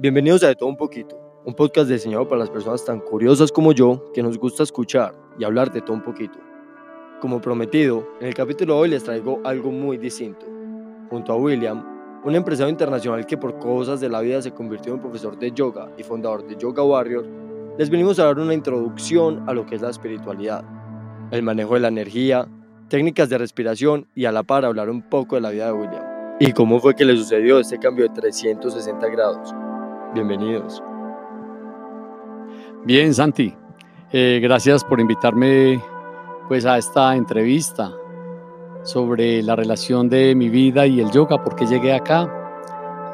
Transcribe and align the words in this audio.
Bienvenidos 0.00 0.44
a 0.44 0.46
De 0.46 0.54
Todo 0.54 0.68
Un 0.68 0.76
Poquito, 0.76 1.18
un 1.44 1.54
podcast 1.54 1.90
diseñado 1.90 2.28
para 2.28 2.38
las 2.38 2.50
personas 2.50 2.84
tan 2.84 3.00
curiosas 3.00 3.50
como 3.50 3.72
yo 3.72 4.12
que 4.14 4.22
nos 4.22 4.38
gusta 4.38 4.62
escuchar 4.62 5.12
y 5.40 5.42
hablar 5.42 5.72
de 5.72 5.80
todo 5.80 5.94
un 5.94 6.04
poquito. 6.04 6.38
Como 7.20 7.40
prometido, 7.40 8.06
en 8.20 8.28
el 8.28 8.34
capítulo 8.34 8.74
de 8.74 8.80
hoy 8.80 8.88
les 8.90 9.02
traigo 9.02 9.40
algo 9.42 9.72
muy 9.72 9.98
distinto. 9.98 10.46
Junto 11.10 11.32
a 11.32 11.36
William, 11.36 11.84
un 12.24 12.32
empresario 12.36 12.70
internacional 12.70 13.26
que 13.26 13.36
por 13.36 13.58
cosas 13.58 13.98
de 13.98 14.08
la 14.08 14.20
vida 14.20 14.40
se 14.40 14.52
convirtió 14.52 14.94
en 14.94 15.00
profesor 15.00 15.36
de 15.36 15.50
yoga 15.50 15.90
y 15.98 16.04
fundador 16.04 16.46
de 16.46 16.54
Yoga 16.54 16.84
Warrior, 16.84 17.26
les 17.76 17.90
venimos 17.90 18.20
a 18.20 18.26
dar 18.26 18.38
una 18.38 18.54
introducción 18.54 19.48
a 19.48 19.52
lo 19.52 19.66
que 19.66 19.74
es 19.74 19.82
la 19.82 19.90
espiritualidad, 19.90 20.62
el 21.32 21.42
manejo 21.42 21.74
de 21.74 21.80
la 21.80 21.88
energía, 21.88 22.46
técnicas 22.88 23.30
de 23.30 23.38
respiración 23.38 24.06
y 24.14 24.26
a 24.26 24.30
la 24.30 24.44
par 24.44 24.64
hablar 24.64 24.90
un 24.90 25.02
poco 25.02 25.34
de 25.34 25.40
la 25.40 25.50
vida 25.50 25.66
de 25.66 25.72
William 25.72 26.18
y 26.40 26.52
cómo 26.52 26.78
fue 26.78 26.94
que 26.94 27.04
le 27.04 27.16
sucedió 27.16 27.58
este 27.58 27.80
cambio 27.80 28.04
de 28.04 28.14
360 28.14 29.08
grados. 29.08 29.52
Bienvenidos. 30.14 30.82
Bien, 32.84 33.12
Santi. 33.12 33.54
Eh, 34.10 34.40
gracias 34.42 34.82
por 34.82 35.00
invitarme 35.00 35.82
pues, 36.48 36.64
a 36.64 36.78
esta 36.78 37.14
entrevista 37.14 37.92
sobre 38.84 39.42
la 39.42 39.54
relación 39.54 40.08
de 40.08 40.34
mi 40.34 40.48
vida 40.48 40.86
y 40.86 41.00
el 41.00 41.10
yoga, 41.10 41.42
porque 41.42 41.66
llegué 41.66 41.92
acá. 41.92 42.26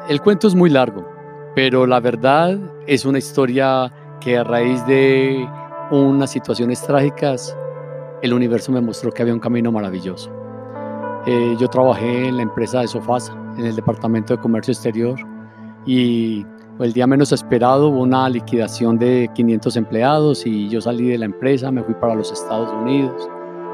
El 0.07 0.21
cuento 0.21 0.47
es 0.47 0.55
muy 0.55 0.69
largo, 0.69 1.05
pero 1.53 1.85
la 1.85 1.99
verdad 1.99 2.57
es 2.87 3.03
una 3.03 3.17
historia 3.17 3.91
que 4.21 4.37
a 4.37 4.45
raíz 4.45 4.85
de 4.87 5.45
unas 5.91 6.31
situaciones 6.31 6.81
trágicas, 6.81 7.57
el 8.21 8.33
universo 8.33 8.71
me 8.71 8.79
mostró 8.79 9.11
que 9.11 9.21
había 9.21 9.33
un 9.33 9.41
camino 9.41 9.71
maravilloso. 9.71 10.31
Eh, 11.25 11.57
yo 11.59 11.67
trabajé 11.67 12.27
en 12.27 12.37
la 12.37 12.43
empresa 12.43 12.79
de 12.79 12.87
Sofasa, 12.87 13.33
en 13.57 13.65
el 13.65 13.75
departamento 13.75 14.35
de 14.35 14.41
comercio 14.41 14.71
exterior, 14.71 15.19
y 15.85 16.45
el 16.79 16.91
día 16.91 17.07
menos 17.07 17.31
esperado 17.31 17.89
hubo 17.89 18.01
una 18.01 18.27
liquidación 18.27 18.97
de 18.99 19.29
500 19.33 19.77
empleados 19.77 20.45
y 20.45 20.67
yo 20.67 20.81
salí 20.81 21.07
de 21.07 21.17
la 21.17 21.25
empresa, 21.25 21.71
me 21.71 21.81
fui 21.83 21.93
para 21.95 22.15
los 22.15 22.31
Estados 22.31 22.69
Unidos. 22.81 23.29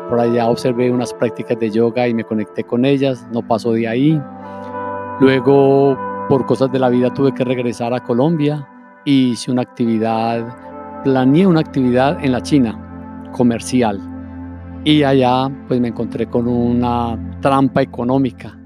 Por 0.10 0.20
allá 0.20 0.50
observé 0.50 0.92
unas 0.92 1.14
prácticas 1.14 1.58
de 1.60 1.72
yoga 1.72 2.08
y 2.08 2.14
me 2.14 2.24
conecté 2.24 2.64
con 2.64 2.86
ellas, 2.86 3.26
no 3.34 3.42
pasó 3.48 3.72
de 3.74 3.88
ahí. 3.88 4.22
Luego, 5.20 5.98
por 6.30 6.46
cosas 6.46 6.72
de 6.72 6.80
la 6.80 6.90
vida, 6.90 7.12
tuve 7.14 7.34
que 7.34 7.44
regresar 7.44 7.94
a 7.94 8.04
Colombia 8.04 8.68
y 9.06 9.32
hice 9.32 9.52
una 9.52 9.64
actividad, 9.64 11.04
planeé 11.04 11.48
una 11.48 11.62
actividad 11.62 12.24
en 12.24 12.34
la 12.34 12.42
China, 12.42 13.30
comercial. 13.32 14.00
Y 14.84 15.04
allá 15.04 15.50
pues 15.68 15.80
me 15.80 15.88
encontré 15.88 16.28
con 16.28 16.48
una 16.48 17.18
trampa 17.42 17.82
económica 17.82 18.60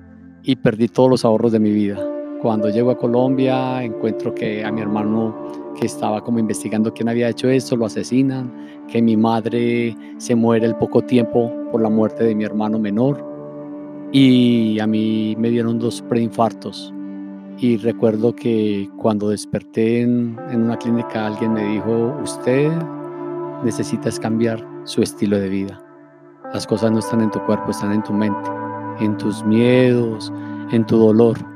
y 0.43 0.55
perdí 0.57 0.89
todos 0.89 1.09
los 1.09 1.25
ahorros 1.25 1.51
de 1.51 1.59
mi 1.59 1.71
vida. 1.71 2.14
Cuando 2.45 2.69
llego 2.69 2.91
a 2.91 2.95
Colombia, 2.95 3.81
encuentro 3.81 4.35
que 4.35 4.63
a 4.63 4.71
mi 4.71 4.79
hermano 4.79 5.35
que 5.79 5.87
estaba 5.87 6.23
como 6.23 6.37
investigando 6.37 6.93
quién 6.93 7.09
había 7.09 7.29
hecho 7.29 7.49
esto, 7.49 7.75
lo 7.75 7.87
asesinan, 7.87 8.85
que 8.87 9.01
mi 9.01 9.17
madre 9.17 9.97
se 10.19 10.35
muere 10.35 10.67
el 10.67 10.75
poco 10.75 11.01
tiempo 11.01 11.51
por 11.71 11.81
la 11.81 11.89
muerte 11.89 12.23
de 12.23 12.35
mi 12.35 12.43
hermano 12.43 12.77
menor 12.77 13.25
y 14.11 14.79
a 14.79 14.85
mí 14.85 15.35
me 15.39 15.49
dieron 15.49 15.79
dos 15.79 16.03
preinfartos. 16.03 16.93
Y 17.57 17.77
recuerdo 17.77 18.35
que 18.35 18.91
cuando 18.95 19.29
desperté 19.29 20.01
en, 20.01 20.37
en 20.51 20.65
una 20.65 20.77
clínica 20.77 21.25
alguien 21.25 21.51
me 21.51 21.65
dijo, 21.65 22.15
usted 22.21 22.71
necesita 23.63 24.11
cambiar 24.21 24.63
su 24.83 25.01
estilo 25.01 25.39
de 25.39 25.49
vida. 25.49 25.83
Las 26.53 26.67
cosas 26.67 26.91
no 26.91 26.99
están 26.99 27.21
en 27.21 27.31
tu 27.31 27.39
cuerpo, 27.39 27.71
están 27.71 27.91
en 27.91 28.03
tu 28.03 28.13
mente, 28.13 28.51
en 28.99 29.17
tus 29.17 29.43
miedos, 29.43 30.31
en 30.71 30.85
tu 30.85 30.99
dolor. 30.99 31.54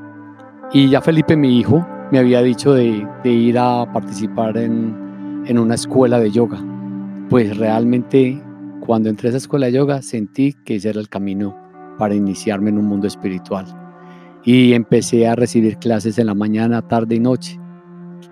Y 0.72 0.88
ya 0.88 1.02
Felipe, 1.02 1.36
mi 1.36 1.58
hijo, 1.58 1.84
me 2.12 2.20
había 2.20 2.44
dicho 2.44 2.74
de, 2.74 3.08
ir 3.24 3.58
a 3.58 3.92
participar 3.92 4.56
en, 4.56 5.44
en, 5.48 5.58
una 5.58 5.74
escuela 5.74 6.20
de 6.20 6.30
yoga. 6.30 6.64
Pues 7.28 7.58
realmente 7.58 8.40
cuando 8.86 9.10
entré 9.10 9.28
a 9.28 9.30
esa 9.30 9.38
escuela 9.38 9.66
de 9.66 9.72
yoga 9.72 10.04
sentí 10.04 10.54
que 10.54 10.76
ese 10.76 10.90
era 10.90 11.00
el 11.00 11.10
camino 11.10 11.58
para 11.98 12.14
iniciarme 12.14 12.70
en 12.70 12.78
un 12.78 12.86
mundo 12.86 13.08
espiritual. 13.08 13.66
Y 14.44 14.74
empecé 14.74 15.28
a 15.28 15.36
recibir 15.36 15.78
clases 15.78 16.20
en 16.20 16.28
la 16.28 16.36
mañana, 16.36 16.88
tarde 16.88 17.16
y 17.16 17.20
noche. 17.20 17.60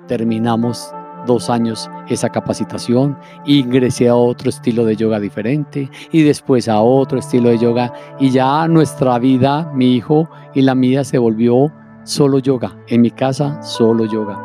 Terminamos 0.08 0.92
dos 1.26 1.50
años 1.50 1.90
esa 2.08 2.30
capacitación, 2.30 3.18
ingresé 3.48 4.10
a 4.10 4.16
otro 4.16 4.50
estilo 4.50 4.86
de 4.86 4.96
yoga 4.96 5.20
diferente 5.20 5.90
y 6.12 6.22
después 6.22 6.70
a 6.70 6.82
otro 6.82 7.18
estilo 7.18 7.50
de 7.50 7.58
yoga 7.58 7.92
y 8.20 8.30
ya 8.30 8.68
nuestra 8.68 9.18
vida, 9.18 9.72
mi 9.74 9.96
hijo 9.96 10.30
y 10.54 10.62
la 10.62 10.76
mía 10.76 11.04
se 11.04 11.18
volvió 11.18 11.74
solo 12.08 12.40
yoga, 12.40 12.74
en 12.88 13.02
mi 13.02 13.12
casa 13.12 13.62
solo 13.62 14.06
yoga. 14.06 14.40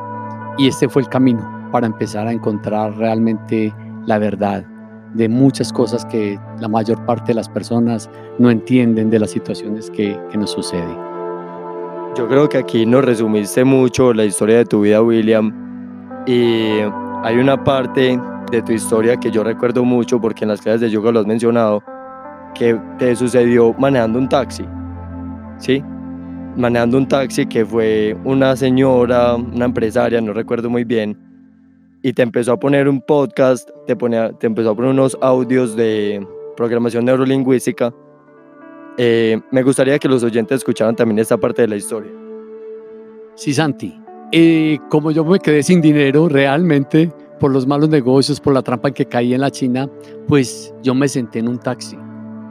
Y 0.58 0.66
este 0.66 0.88
fue 0.88 1.02
el 1.02 1.08
camino 1.08 1.68
para 1.70 1.86
empezar 1.86 2.26
a 2.26 2.32
encontrar 2.32 2.96
realmente 2.96 3.72
la 4.06 4.18
verdad 4.18 4.64
de 5.14 5.28
muchas 5.28 5.72
cosas 5.72 6.04
que 6.06 6.38
la 6.58 6.68
mayor 6.68 7.04
parte 7.06 7.28
de 7.28 7.34
las 7.34 7.48
personas 7.48 8.10
no 8.38 8.50
entienden 8.50 9.10
de 9.10 9.20
las 9.20 9.30
situaciones 9.30 9.90
que, 9.90 10.18
que 10.30 10.38
nos 10.38 10.50
suceden. 10.50 10.96
Yo 12.16 12.28
creo 12.28 12.48
que 12.48 12.58
aquí 12.58 12.84
nos 12.84 13.04
resumiste 13.04 13.62
mucho 13.64 14.12
la 14.12 14.24
historia 14.24 14.56
de 14.58 14.64
tu 14.64 14.80
vida, 14.80 15.00
William. 15.00 15.52
Y 16.26 16.80
hay 17.22 17.36
una 17.38 17.62
parte 17.62 18.20
de 18.50 18.62
tu 18.62 18.72
historia 18.72 19.16
que 19.16 19.30
yo 19.30 19.44
recuerdo 19.44 19.84
mucho 19.84 20.20
porque 20.20 20.44
en 20.44 20.48
las 20.48 20.60
clases 20.60 20.80
de 20.80 20.90
yoga 20.90 21.12
lo 21.12 21.20
has 21.20 21.26
mencionado, 21.26 21.82
que 22.54 22.78
te 22.98 23.14
sucedió 23.14 23.72
manejando 23.78 24.18
un 24.18 24.28
taxi. 24.28 24.64
¿Sí? 25.58 25.82
Manejando 26.56 26.98
un 26.98 27.08
taxi 27.08 27.46
que 27.46 27.64
fue 27.64 28.16
una 28.24 28.56
señora, 28.56 29.34
una 29.36 29.64
empresaria, 29.66 30.20
no 30.20 30.32
recuerdo 30.32 30.68
muy 30.68 30.84
bien, 30.84 31.18
y 32.02 32.12
te 32.12 32.22
empezó 32.22 32.52
a 32.52 32.60
poner 32.60 32.88
un 32.88 33.00
podcast, 33.00 33.68
te, 33.86 33.96
ponía, 33.96 34.32
te 34.32 34.46
empezó 34.46 34.70
a 34.70 34.74
poner 34.74 34.90
unos 34.90 35.16
audios 35.20 35.76
de 35.76 36.26
programación 36.56 37.04
neurolingüística. 37.04 37.94
Eh, 38.98 39.40
me 39.50 39.62
gustaría 39.62 39.98
que 39.98 40.08
los 40.08 40.22
oyentes 40.22 40.58
escucharan 40.58 40.96
también 40.96 41.18
esta 41.18 41.38
parte 41.38 41.62
de 41.62 41.68
la 41.68 41.76
historia. 41.76 42.10
Sí, 43.34 43.54
Santi. 43.54 43.98
Eh, 44.32 44.78
como 44.90 45.10
yo 45.10 45.24
me 45.24 45.38
quedé 45.38 45.62
sin 45.62 45.80
dinero 45.80 46.28
realmente 46.28 47.12
por 47.38 47.52
los 47.52 47.66
malos 47.66 47.88
negocios, 47.88 48.40
por 48.40 48.54
la 48.54 48.62
trampa 48.62 48.88
en 48.88 48.94
que 48.94 49.06
caí 49.06 49.34
en 49.34 49.40
la 49.40 49.50
China, 49.50 49.88
pues 50.26 50.74
yo 50.82 50.94
me 50.94 51.08
senté 51.08 51.38
en 51.38 51.48
un 51.48 51.58
taxi 51.58 51.96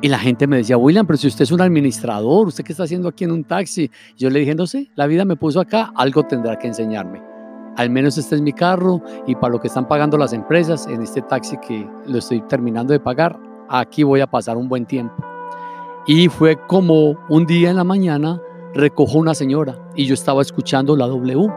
y 0.02 0.08
la 0.08 0.18
gente 0.18 0.48
me 0.48 0.58
decía, 0.58 0.78
William, 0.78 1.06
pero 1.06 1.18
si 1.18 1.28
usted 1.28 1.44
es 1.44 1.52
un 1.52 1.62
administrador, 1.62 2.48
¿usted 2.48 2.64
qué 2.64 2.74
está 2.74 2.84
haciendo 2.84 3.08
aquí 3.08 3.24
en 3.24 3.32
un 3.32 3.44
taxi? 3.44 3.92
Yo 4.18 4.30
le 4.32 4.40
dije, 4.40 4.56
no 4.56 4.66
sé, 4.66 4.90
la 4.96 5.06
vida 5.06 5.26
me 5.26 5.36
puso 5.36 5.60
acá, 5.60 5.92
algo 5.96 6.24
tendrá 6.24 6.58
que 6.58 6.68
enseñarme. 6.68 7.22
Al 7.78 7.90
menos 7.92 8.18
este 8.18 8.36
es 8.36 8.42
mi 8.42 8.52
carro 8.52 9.02
y 9.28 9.36
para 9.36 9.54
lo 9.54 9.60
que 9.60 9.68
están 9.68 9.88
pagando 9.88 10.18
las 10.18 10.34
empresas 10.34 10.88
en 10.88 11.04
este 11.04 11.22
taxi 11.22 11.56
que 11.58 11.88
lo 12.08 12.18
estoy 12.18 12.42
terminando 12.42 12.94
de 12.94 13.00
pagar, 13.00 13.40
aquí 13.70 14.04
voy 14.04 14.22
a 14.22 14.28
pasar 14.28 14.58
un 14.58 14.68
buen 14.68 14.86
tiempo. 14.86 15.16
Y 16.08 16.30
fue 16.30 16.58
como 16.68 17.16
un 17.30 17.46
día 17.46 17.70
en 17.70 17.76
la 17.76 17.84
mañana 17.84 18.42
recojo 18.74 19.20
una 19.20 19.36
señora 19.36 19.78
y 19.96 20.06
yo 20.06 20.16
estaba 20.16 20.42
escuchando 20.42 20.96
la 20.96 21.06
W 21.08 21.48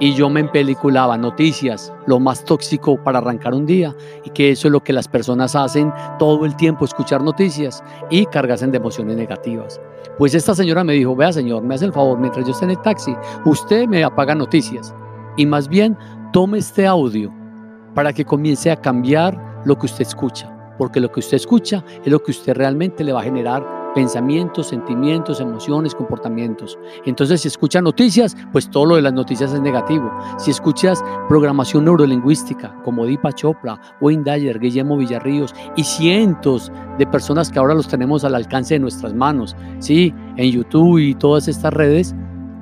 y 0.00 0.14
yo 0.14 0.28
me 0.28 0.40
empeliculaba 0.40 1.16
noticias, 1.16 1.92
lo 2.06 2.18
más 2.18 2.44
tóxico 2.44 3.02
para 3.02 3.18
arrancar 3.18 3.54
un 3.54 3.66
día, 3.66 3.94
y 4.24 4.30
que 4.30 4.50
eso 4.50 4.68
es 4.68 4.72
lo 4.72 4.82
que 4.82 4.92
las 4.92 5.08
personas 5.08 5.54
hacen 5.54 5.92
todo 6.18 6.44
el 6.44 6.56
tiempo, 6.56 6.84
escuchar 6.84 7.22
noticias 7.22 7.82
y 8.10 8.26
cargarse 8.26 8.66
de 8.66 8.76
emociones 8.76 9.16
negativas. 9.16 9.80
Pues 10.18 10.34
esta 10.34 10.54
señora 10.54 10.84
me 10.84 10.94
dijo, 10.94 11.16
vea 11.16 11.32
señor, 11.32 11.62
me 11.62 11.74
hace 11.74 11.86
el 11.86 11.92
favor, 11.92 12.18
mientras 12.18 12.44
yo 12.44 12.52
esté 12.52 12.64
en 12.64 12.72
el 12.72 12.82
taxi, 12.82 13.14
usted 13.44 13.86
me 13.86 14.04
apaga 14.04 14.34
noticias. 14.34 14.94
Y 15.36 15.46
más 15.46 15.68
bien 15.68 15.96
tome 16.32 16.58
este 16.58 16.86
audio 16.86 17.32
para 17.94 18.12
que 18.12 18.24
comience 18.24 18.70
a 18.70 18.76
cambiar 18.76 19.62
lo 19.64 19.78
que 19.78 19.86
usted 19.86 20.02
escucha, 20.02 20.74
porque 20.78 21.00
lo 21.00 21.10
que 21.10 21.20
usted 21.20 21.36
escucha 21.36 21.84
es 22.04 22.10
lo 22.12 22.22
que 22.22 22.32
usted 22.32 22.54
realmente 22.54 23.04
le 23.04 23.12
va 23.12 23.20
a 23.20 23.24
generar 23.24 23.81
pensamientos, 23.94 24.68
sentimientos, 24.68 25.40
emociones, 25.40 25.94
comportamientos. 25.94 26.78
Entonces, 27.04 27.40
si 27.42 27.48
escuchas 27.48 27.82
noticias, 27.82 28.36
pues 28.52 28.70
todo 28.70 28.86
lo 28.86 28.96
de 28.96 29.02
las 29.02 29.12
noticias 29.12 29.52
es 29.52 29.60
negativo. 29.60 30.10
Si 30.38 30.50
escuchas 30.50 31.02
programación 31.28 31.84
neurolingüística, 31.84 32.74
como 32.84 33.06
Deepa 33.06 33.32
Chopra, 33.32 33.80
Wayne 34.00 34.24
Dyer, 34.24 34.58
Guillermo 34.58 34.96
Villarríos 34.96 35.54
y 35.76 35.84
cientos 35.84 36.72
de 36.98 37.06
personas 37.06 37.50
que 37.50 37.58
ahora 37.58 37.74
los 37.74 37.88
tenemos 37.88 38.24
al 38.24 38.34
alcance 38.34 38.74
de 38.74 38.80
nuestras 38.80 39.14
manos, 39.14 39.56
¿sí? 39.78 40.14
En 40.36 40.50
YouTube 40.50 40.98
y 40.98 41.14
todas 41.14 41.48
estas 41.48 41.72
redes, 41.72 42.14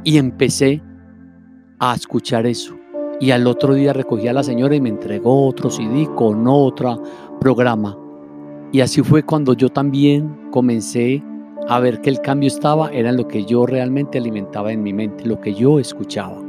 y 0.05 0.19
empecé 0.19 0.83
a 1.79 1.95
escuchar 1.95 2.47
eso. 2.47 2.77
Y 3.21 3.33
al 3.33 3.47
otro 3.47 3.75
día 3.75 3.93
recogí 3.93 4.29
a 4.29 4.33
la 4.33 4.43
señora 4.43 4.75
y 4.75 4.81
me 4.81 4.89
entregó 4.89 5.47
otro 5.47 5.71
CD 5.71 6.09
con 6.15 6.47
otro 6.49 7.03
programa. 7.39 7.97
Y 8.73 8.81
así 8.81 9.03
fue 9.03 9.23
cuando 9.23 9.53
yo 9.55 9.69
también 9.69 10.37
comencé 10.51 11.23
a 11.69 11.81
ver 11.81 12.01
que 12.01 12.11
el 12.11 12.21
cambio 12.21 12.49
estaba, 12.49 12.91
era 12.91 13.13
lo 13.13 13.27
que 13.27 13.45
yo 13.45 13.67
realmente 13.67 14.19
alimentaba 14.19 14.73
en 14.73 14.83
mi 14.83 14.93
mente, 14.93 15.27
lo 15.27 15.41
que 15.41 15.55
yo 15.55 15.79
escuchaba. 15.81 16.41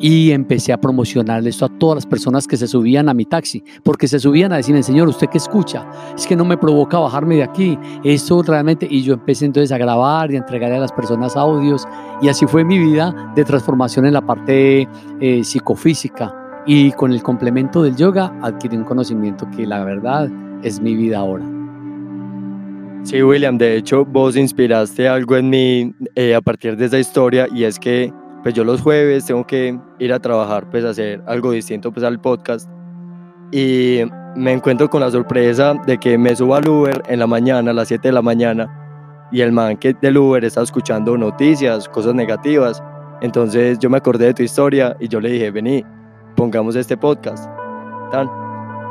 y 0.00 0.30
empecé 0.30 0.72
a 0.72 0.80
promocionar 0.80 1.46
esto 1.46 1.64
a 1.64 1.68
todas 1.68 1.96
las 1.96 2.06
personas 2.06 2.46
que 2.46 2.56
se 2.56 2.68
subían 2.68 3.08
a 3.08 3.14
mi 3.14 3.24
taxi, 3.24 3.64
porque 3.82 4.06
se 4.06 4.20
subían 4.20 4.52
a 4.52 4.56
decirme, 4.56 4.82
Señor, 4.82 5.08
¿usted 5.08 5.28
qué 5.28 5.38
escucha? 5.38 5.86
Es 6.16 6.26
que 6.26 6.36
no 6.36 6.44
me 6.44 6.56
provoca 6.56 6.98
bajarme 6.98 7.36
de 7.36 7.42
aquí. 7.42 7.78
Esto 8.04 8.42
realmente, 8.42 8.86
y 8.88 9.02
yo 9.02 9.14
empecé 9.14 9.46
entonces 9.46 9.72
a 9.72 9.78
grabar 9.78 10.30
y 10.30 10.36
a 10.36 10.38
entregarle 10.38 10.76
a 10.76 10.80
las 10.80 10.92
personas 10.92 11.36
audios, 11.36 11.86
y 12.22 12.28
así 12.28 12.46
fue 12.46 12.64
mi 12.64 12.78
vida 12.78 13.32
de 13.34 13.44
transformación 13.44 14.06
en 14.06 14.14
la 14.14 14.20
parte 14.20 14.88
eh, 15.20 15.42
psicofísica. 15.42 16.34
Y 16.64 16.92
con 16.92 17.12
el 17.12 17.22
complemento 17.22 17.82
del 17.82 17.96
yoga 17.96 18.32
adquirí 18.42 18.76
un 18.76 18.84
conocimiento 18.84 19.48
que 19.56 19.66
la 19.66 19.82
verdad 19.84 20.30
es 20.62 20.80
mi 20.80 20.94
vida 20.94 21.18
ahora. 21.18 21.57
Sí, 23.04 23.22
William, 23.22 23.56
de 23.56 23.76
hecho 23.76 24.04
vos 24.04 24.36
inspiraste 24.36 25.08
algo 25.08 25.36
en 25.36 25.48
mí 25.50 25.94
eh, 26.14 26.34
a 26.34 26.40
partir 26.40 26.76
de 26.76 26.86
esa 26.86 26.98
historia 26.98 27.46
y 27.54 27.64
es 27.64 27.78
que 27.78 28.12
pues 28.42 28.54
yo 28.54 28.64
los 28.64 28.80
jueves 28.82 29.24
tengo 29.24 29.46
que 29.46 29.78
ir 29.98 30.12
a 30.12 30.18
trabajar, 30.18 30.68
pues 30.70 30.84
hacer 30.84 31.22
algo 31.26 31.52
distinto 31.52 31.90
pues 31.92 32.04
al 32.04 32.20
podcast 32.20 32.68
y 33.50 34.00
me 34.36 34.52
encuentro 34.52 34.90
con 34.90 35.00
la 35.00 35.10
sorpresa 35.10 35.74
de 35.86 35.98
que 35.98 36.18
me 36.18 36.36
subo 36.36 36.54
al 36.54 36.68
Uber 36.68 37.02
en 37.08 37.18
la 37.18 37.26
mañana, 37.26 37.70
a 37.70 37.74
las 37.74 37.88
7 37.88 38.08
de 38.08 38.12
la 38.12 38.22
mañana 38.22 38.78
y 39.32 39.40
el 39.40 39.52
man 39.52 39.76
que 39.76 39.94
del 39.94 40.18
Uber 40.18 40.44
está 40.44 40.62
escuchando 40.62 41.16
noticias, 41.16 41.88
cosas 41.88 42.14
negativas. 42.14 42.82
Entonces 43.20 43.78
yo 43.78 43.90
me 43.90 43.98
acordé 43.98 44.26
de 44.26 44.34
tu 44.34 44.42
historia 44.42 44.96
y 45.00 45.08
yo 45.08 45.20
le 45.20 45.30
dije, 45.30 45.50
vení, 45.50 45.84
pongamos 46.36 46.76
este 46.76 46.96
podcast. 46.96 47.48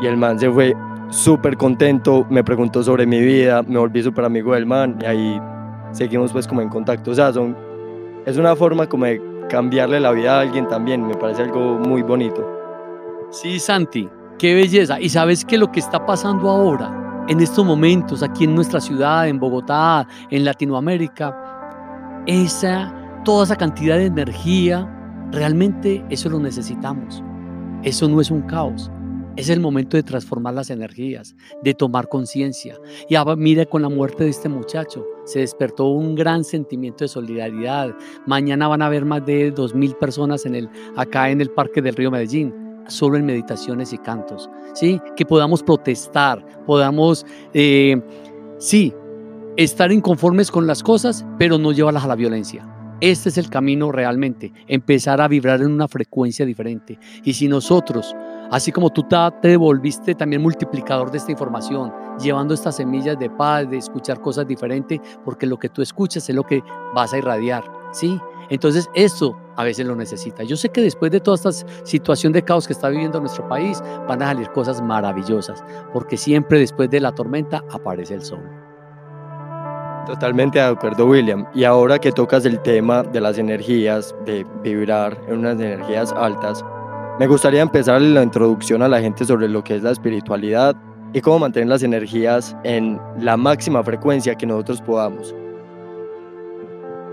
Y 0.01 0.05
el 0.05 0.17
man 0.17 0.39
se 0.39 0.51
fue 0.51 0.75
súper 1.09 1.57
contento, 1.57 2.25
me 2.29 2.43
preguntó 2.43 2.83
sobre 2.83 3.05
mi 3.05 3.19
vida, 3.21 3.63
me 3.63 3.79
volví 3.79 4.03
súper 4.03 4.25
amigo 4.25 4.53
del 4.53 4.65
man 4.65 4.97
y 5.01 5.05
ahí 5.05 5.41
seguimos 5.91 6.31
pues 6.31 6.47
como 6.47 6.61
en 6.61 6.69
contacto. 6.69 7.11
O 7.11 7.15
sea, 7.15 7.31
son, 7.31 7.55
es 8.25 8.37
una 8.37 8.55
forma 8.55 8.87
como 8.87 9.05
de 9.05 9.21
cambiarle 9.49 9.99
la 9.99 10.11
vida 10.11 10.37
a 10.37 10.41
alguien 10.41 10.67
también, 10.67 11.05
me 11.05 11.15
parece 11.15 11.43
algo 11.43 11.79
muy 11.79 12.01
bonito. 12.01 12.45
Sí, 13.31 13.59
Santi, 13.59 14.09
qué 14.37 14.53
belleza. 14.53 14.99
Y 14.99 15.09
sabes 15.09 15.45
que 15.45 15.57
lo 15.57 15.71
que 15.71 15.79
está 15.79 16.05
pasando 16.05 16.49
ahora, 16.49 17.25
en 17.27 17.39
estos 17.41 17.65
momentos, 17.65 18.23
aquí 18.23 18.43
en 18.43 18.55
nuestra 18.55 18.79
ciudad, 18.79 19.27
en 19.27 19.39
Bogotá, 19.39 20.07
en 20.29 20.45
Latinoamérica, 20.45 22.23
esa, 22.25 22.93
toda 23.23 23.45
esa 23.45 23.55
cantidad 23.55 23.97
de 23.97 24.05
energía, 24.05 24.87
realmente 25.31 26.03
eso 26.09 26.29
lo 26.29 26.39
necesitamos. 26.39 27.23
Eso 27.83 28.07
no 28.07 28.21
es 28.21 28.31
un 28.31 28.41
caos. 28.41 28.91
Es 29.37 29.49
el 29.49 29.59
momento 29.59 29.97
de 29.97 30.01
transformar 30.01 30.55
las 30.55 30.71
energías, 30.71 31.35
de 31.61 31.75
tomar 31.75 32.09
conciencia. 32.09 32.75
Y 33.07 33.13
ahora 33.13 33.35
mire 33.35 33.67
con 33.67 33.83
la 33.83 33.89
muerte 33.89 34.23
de 34.23 34.31
este 34.31 34.49
muchacho, 34.49 35.05
se 35.25 35.41
despertó 35.41 35.89
un 35.89 36.15
gran 36.15 36.43
sentimiento 36.43 37.03
de 37.03 37.07
solidaridad. 37.07 37.95
Mañana 38.25 38.67
van 38.67 38.81
a 38.81 38.87
haber 38.87 39.05
más 39.05 39.23
de 39.27 39.53
2.000 39.53 39.95
personas 39.99 40.47
en 40.47 40.55
el, 40.55 40.69
acá 40.95 41.29
en 41.29 41.39
el 41.39 41.51
Parque 41.51 41.83
del 41.83 41.95
Río 41.95 42.09
Medellín, 42.09 42.51
solo 42.87 43.15
en 43.15 43.27
meditaciones 43.27 43.93
y 43.93 43.99
cantos. 43.99 44.49
¿sí? 44.73 44.99
Que 45.15 45.23
podamos 45.23 45.61
protestar, 45.61 46.43
podamos, 46.65 47.23
eh, 47.53 48.01
sí, 48.57 48.91
estar 49.55 49.91
inconformes 49.91 50.49
con 50.49 50.65
las 50.65 50.81
cosas, 50.81 51.23
pero 51.37 51.59
no 51.59 51.73
llevarlas 51.73 52.05
a 52.05 52.07
la 52.07 52.15
violencia. 52.15 52.76
Este 52.99 53.29
es 53.29 53.37
el 53.37 53.51
camino 53.51 53.91
realmente, 53.91 54.51
empezar 54.67 55.21
a 55.21 55.27
vibrar 55.27 55.61
en 55.61 55.71
una 55.71 55.87
frecuencia 55.87 56.47
diferente. 56.47 56.97
Y 57.23 57.33
si 57.33 57.47
nosotros, 57.47 58.15
así 58.49 58.71
como 58.71 58.89
tú 58.89 59.03
te 59.03 59.47
devolviste 59.47 60.15
también 60.15 60.41
multiplicador 60.41 61.11
de 61.11 61.19
esta 61.19 61.31
información, 61.31 61.93
llevando 62.19 62.55
estas 62.55 62.77
semillas 62.77 63.19
de 63.19 63.29
paz, 63.29 63.69
de 63.69 63.77
escuchar 63.77 64.19
cosas 64.19 64.47
diferentes, 64.47 64.99
porque 65.23 65.45
lo 65.45 65.57
que 65.57 65.69
tú 65.69 65.83
escuchas 65.83 66.27
es 66.27 66.35
lo 66.35 66.41
que 66.41 66.63
vas 66.95 67.13
a 67.13 67.19
irradiar, 67.19 67.63
¿sí? 67.91 68.19
Entonces 68.49 68.89
esto 68.95 69.37
a 69.57 69.63
veces 69.63 69.85
lo 69.85 69.95
necesita. 69.95 70.43
Yo 70.43 70.55
sé 70.55 70.69
que 70.69 70.81
después 70.81 71.11
de 71.11 71.19
toda 71.19 71.35
esta 71.35 71.51
situación 71.83 72.33
de 72.33 72.41
caos 72.41 72.65
que 72.65 72.73
está 72.73 72.89
viviendo 72.89 73.19
nuestro 73.19 73.47
país, 73.47 73.79
van 74.07 74.23
a 74.23 74.27
salir 74.27 74.49
cosas 74.49 74.81
maravillosas, 74.81 75.63
porque 75.93 76.17
siempre 76.17 76.57
después 76.57 76.89
de 76.89 76.99
la 76.99 77.13
tormenta 77.13 77.63
aparece 77.71 78.15
el 78.15 78.23
sol. 78.23 78.56
Totalmente 80.07 80.57
de 80.57 80.65
acuerdo, 80.65 81.05
William. 81.05 81.45
Y 81.53 81.65
ahora 81.65 81.99
que 81.99 82.13
tocas 82.13 82.45
el 82.45 82.59
tema 82.61 83.03
de 83.03 83.19
las 83.19 83.37
energías, 83.37 84.15
de 84.25 84.45
vibrar 84.63 85.17
en 85.27 85.39
unas 85.39 85.59
energías 85.59 86.13
altas, 86.13 86.63
me 87.19 87.27
gustaría 87.27 87.61
empezar 87.61 88.01
la 88.01 88.23
introducción 88.23 88.81
a 88.81 88.87
la 88.87 89.01
gente 89.01 89.25
sobre 89.25 89.49
lo 89.49 89.63
que 89.63 89.75
es 89.75 89.83
la 89.83 89.91
espiritualidad 89.91 90.77
y 91.11 91.19
cómo 91.19 91.39
mantener 91.39 91.67
las 91.67 91.83
energías 91.83 92.55
en 92.63 92.97
la 93.19 93.35
máxima 93.35 93.83
frecuencia 93.83 94.35
que 94.35 94.45
nosotros 94.45 94.81
podamos. 94.81 95.35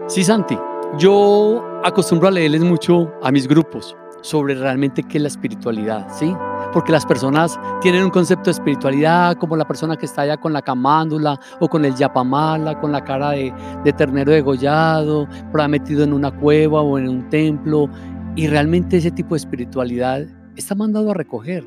Sí, 0.07 0.23
Santi. 0.23 0.57
Yo 0.97 1.65
acostumbro 1.83 2.29
a 2.29 2.31
leerles 2.31 2.63
mucho 2.63 3.13
a 3.25 3.33
mis 3.33 3.49
grupos 3.49 3.97
sobre 4.21 4.55
realmente 4.55 5.03
qué 5.03 5.19
es 5.19 5.23
la 5.23 5.29
espiritualidad, 5.29 6.07
¿sí? 6.17 6.33
Porque 6.75 6.93
las 6.93 7.07
personas 7.07 7.59
tienen 7.81 8.05
un 8.05 8.11
concepto 8.11 8.47
de 8.47 8.51
espiritualidad 8.51 9.37
como 9.37 9.57
la 9.57 9.67
persona 9.67 9.97
que 9.97 10.05
está 10.05 10.23
allá 10.23 10.37
con 10.37 10.53
la 10.53 10.61
camándula 10.61 11.41
o 11.61 11.69
con 11.69 11.85
el 11.85 11.95
yapamala, 11.95 12.79
con 12.81 12.93
la 12.93 13.03
cara 13.03 13.31
de, 13.31 13.55
de 13.85 13.93
ternero 13.93 14.33
degollado, 14.33 15.27
metido 15.69 16.05
en 16.05 16.13
una 16.13 16.31
cueva 16.31 16.83
o 16.83 16.99
en 16.99 17.09
un 17.09 17.31
templo. 17.31 17.89
Y 18.37 18.49
realmente 18.49 18.97
ese 18.97 19.13
tipo 19.13 19.35
de 19.35 19.39
espiritualidad 19.39 20.27
está 20.57 20.75
mandado 20.75 21.13
a 21.13 21.15
recoger. 21.15 21.65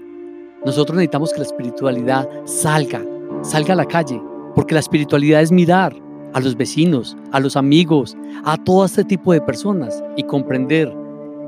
Nosotros 0.65 0.98
necesitamos 0.98 1.31
que 1.31 1.39
la 1.39 1.45
espiritualidad 1.45 2.30
salga, 2.45 3.01
salga 3.42 3.74
a 3.74 3.77
la 3.77 3.86
calle, 3.86 4.21
porque 4.56 4.74
la 4.74 4.81
espiritualidad 4.81 5.42
es 5.42 5.51
mirar 5.51 5.95
a 6.33 6.39
los 6.39 6.57
vecinos, 6.57 7.15
a 7.31 7.39
los 7.39 7.56
amigos, 7.56 8.18
a 8.44 8.57
todo 8.57 8.86
este 8.86 9.03
tipo 9.03 9.31
de 9.33 9.42
personas 9.42 10.03
y 10.18 10.24
comprender 10.24 10.94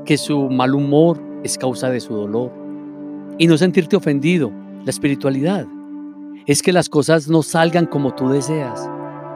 que 0.04 0.16
su 0.16 0.48
mal 0.48 0.74
humor 0.74 1.22
es 1.42 1.58
causa 1.58 1.90
de 1.90 2.00
su 2.00 2.14
dolor. 2.14 2.59
Y 3.40 3.46
no 3.46 3.56
sentirte 3.56 3.96
ofendido. 3.96 4.52
La 4.84 4.90
espiritualidad 4.90 5.66
es 6.44 6.62
que 6.62 6.74
las 6.74 6.90
cosas 6.90 7.26
no 7.30 7.42
salgan 7.42 7.86
como 7.86 8.14
tú 8.14 8.28
deseas 8.28 8.86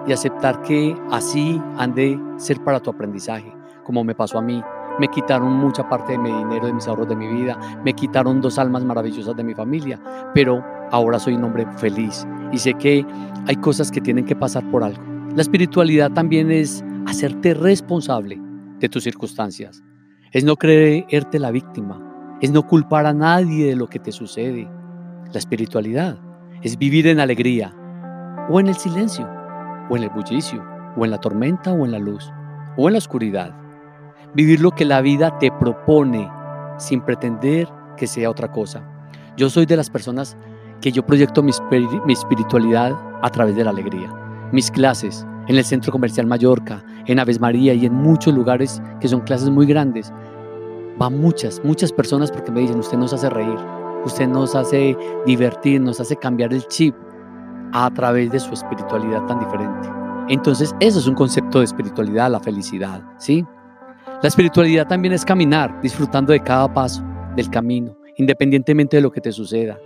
y 0.07 0.13
aceptar 0.13 0.61
que 0.61 0.95
así 1.11 1.59
han 1.79 1.95
de 1.95 2.21
ser 2.37 2.63
para 2.63 2.81
tu 2.81 2.91
aprendizaje, 2.91 3.51
como 3.83 4.05
me 4.05 4.15
pasó 4.15 4.37
a 4.37 4.43
mí. 4.43 4.63
Me 5.01 5.09
quitaron 5.09 5.55
mucha 5.55 5.89
parte 5.89 6.13
de 6.13 6.19
mi 6.19 6.31
dinero, 6.31 6.67
de 6.67 6.75
mis 6.75 6.87
ahorros 6.87 7.09
de 7.09 7.17
mi 7.17 7.29
vida, 7.29 7.59
me 7.83 7.95
quitaron 7.95 8.43
dos 8.43 8.59
almas 8.59 8.85
maravillosas 8.85 9.35
de 9.37 9.43
mi 9.43 9.55
familia, 9.55 9.99
pero 10.35 10.63
ahora 10.91 11.19
soy 11.19 11.33
un 11.33 11.45
hombre 11.45 11.67
feliz 11.79 12.27
y 12.53 12.59
sé 12.59 12.75
que 12.75 13.07
hay 13.47 13.57
cosas 13.57 13.91
que 13.91 14.03
tienen 14.03 14.27
que 14.27 14.37
pasar 14.37 14.71
por 14.71 14.85
algo. 14.85 15.03
La 15.35 15.41
espiritualidad 15.41 16.11
también 16.11 16.51
es 16.51 16.85
hacerte 17.07 17.55
responsable 17.55 18.39
de 18.81 18.89
tus 18.91 19.03
circunstancias 19.03 19.83
es 20.35 20.43
no 20.43 20.57
creerte 20.57 21.39
la 21.39 21.53
víctima, 21.53 22.14
es 22.41 22.51
no 22.51 22.67
culpar 22.67 23.07
a 23.07 23.13
nadie 23.13 23.67
de 23.67 23.77
lo 23.77 23.87
que 23.89 23.99
te 23.99 24.13
sucede. 24.13 24.69
La 25.33 25.39
espiritualidad 25.39 26.19
es 26.63 26.79
vivir 26.79 27.07
en 27.07 27.21
alegría, 27.21 27.75
o 28.49 28.61
en 28.61 28.69
el 28.69 28.75
silencio, 28.75 29.29
o 29.91 29.97
en 29.97 30.05
el 30.05 30.11
bullicio, 30.11 30.63
o 30.97 31.05
en 31.05 31.11
la 31.11 31.19
tormenta, 31.19 31.73
o 31.73 31.85
en 31.85 31.93
la 31.93 31.99
luz, 31.99 32.31
o 32.77 32.89
en 32.89 32.95
la 32.95 32.99
oscuridad. 32.99 33.55
Vivir 34.35 34.61
lo 34.61 34.73
que 34.73 34.85
la 34.85 35.01
vida 35.01 35.39
te 35.39 35.51
propone 35.51 36.31
sin 36.79 37.01
pretender 37.01 37.69
que 37.97 38.07
sea 38.07 38.31
otra 38.31 38.51
cosa. 38.51 38.83
Yo 39.37 39.51
soy 39.51 39.67
de 39.67 39.77
las 39.77 39.91
personas 39.91 40.37
que 40.81 40.93
yo 40.93 41.05
proyecto 41.05 41.43
mi, 41.43 41.53
espiritualidad 42.13 42.93
a 43.23 43.31
través 43.31 43.57
de 43.57 43.65
la 43.65 43.71
alegría. 43.71 44.13
Mis 44.53 44.71
clases, 44.71 45.27
en 45.49 45.57
el 45.57 45.65
Centro 45.65 45.93
Comercial 45.93 46.27
Mallorca, 46.27 46.85
en 47.07 47.19
Aves 47.19 47.41
María 47.41 47.75
y 47.75 47.87
en 47.87 47.95
muchos 47.95 48.35
lugares 48.35 48.83
que 49.01 49.09
son 49.09 49.21
clases 49.23 49.51
muy 49.51 49.67
grandes. 49.67 50.13
Van 50.99 51.19
muchas, 51.19 51.61
muchas 51.65 51.93
personas 51.93 52.31
porque 52.31 52.51
me 52.51 52.61
dicen, 52.61 52.79
usted 52.79 52.99
nos 52.99 53.13
hace 53.13 53.29
reír, 53.31 53.59
usted 54.05 54.29
nos 54.29 54.55
hace 54.55 54.97
divertir, 55.27 55.81
nos 55.81 56.01
hace 56.01 56.17
cambiar 56.17 56.53
el 56.53 56.67
chip 56.69 56.95
a 57.73 57.93
través 57.93 58.31
de 58.31 58.41
su 58.41 58.53
espiritualidad 58.53 59.27
tan 59.27 59.41
diferente. 59.41 59.89
Entonces, 60.29 60.75
eso 60.81 60.99
es 60.99 61.07
un 61.07 61.15
concepto 61.15 61.59
de 61.59 61.65
espiritualidad, 61.65 62.31
la 62.31 62.41
felicidad, 62.41 63.03
¿sí? 63.19 63.45
La 64.23 64.29
espiritualidad 64.29 64.87
también 64.87 65.13
es 65.13 65.25
caminar, 65.25 65.81
disfrutando 65.83 66.33
de 66.33 66.41
cada 66.41 66.73
paso 66.73 67.03
del 67.37 67.51
camino, 67.51 67.97
independientemente 68.17 68.97
de 68.97 69.03
lo 69.03 69.11
que 69.11 69.21
te 69.21 69.33
suceda. 69.33 69.79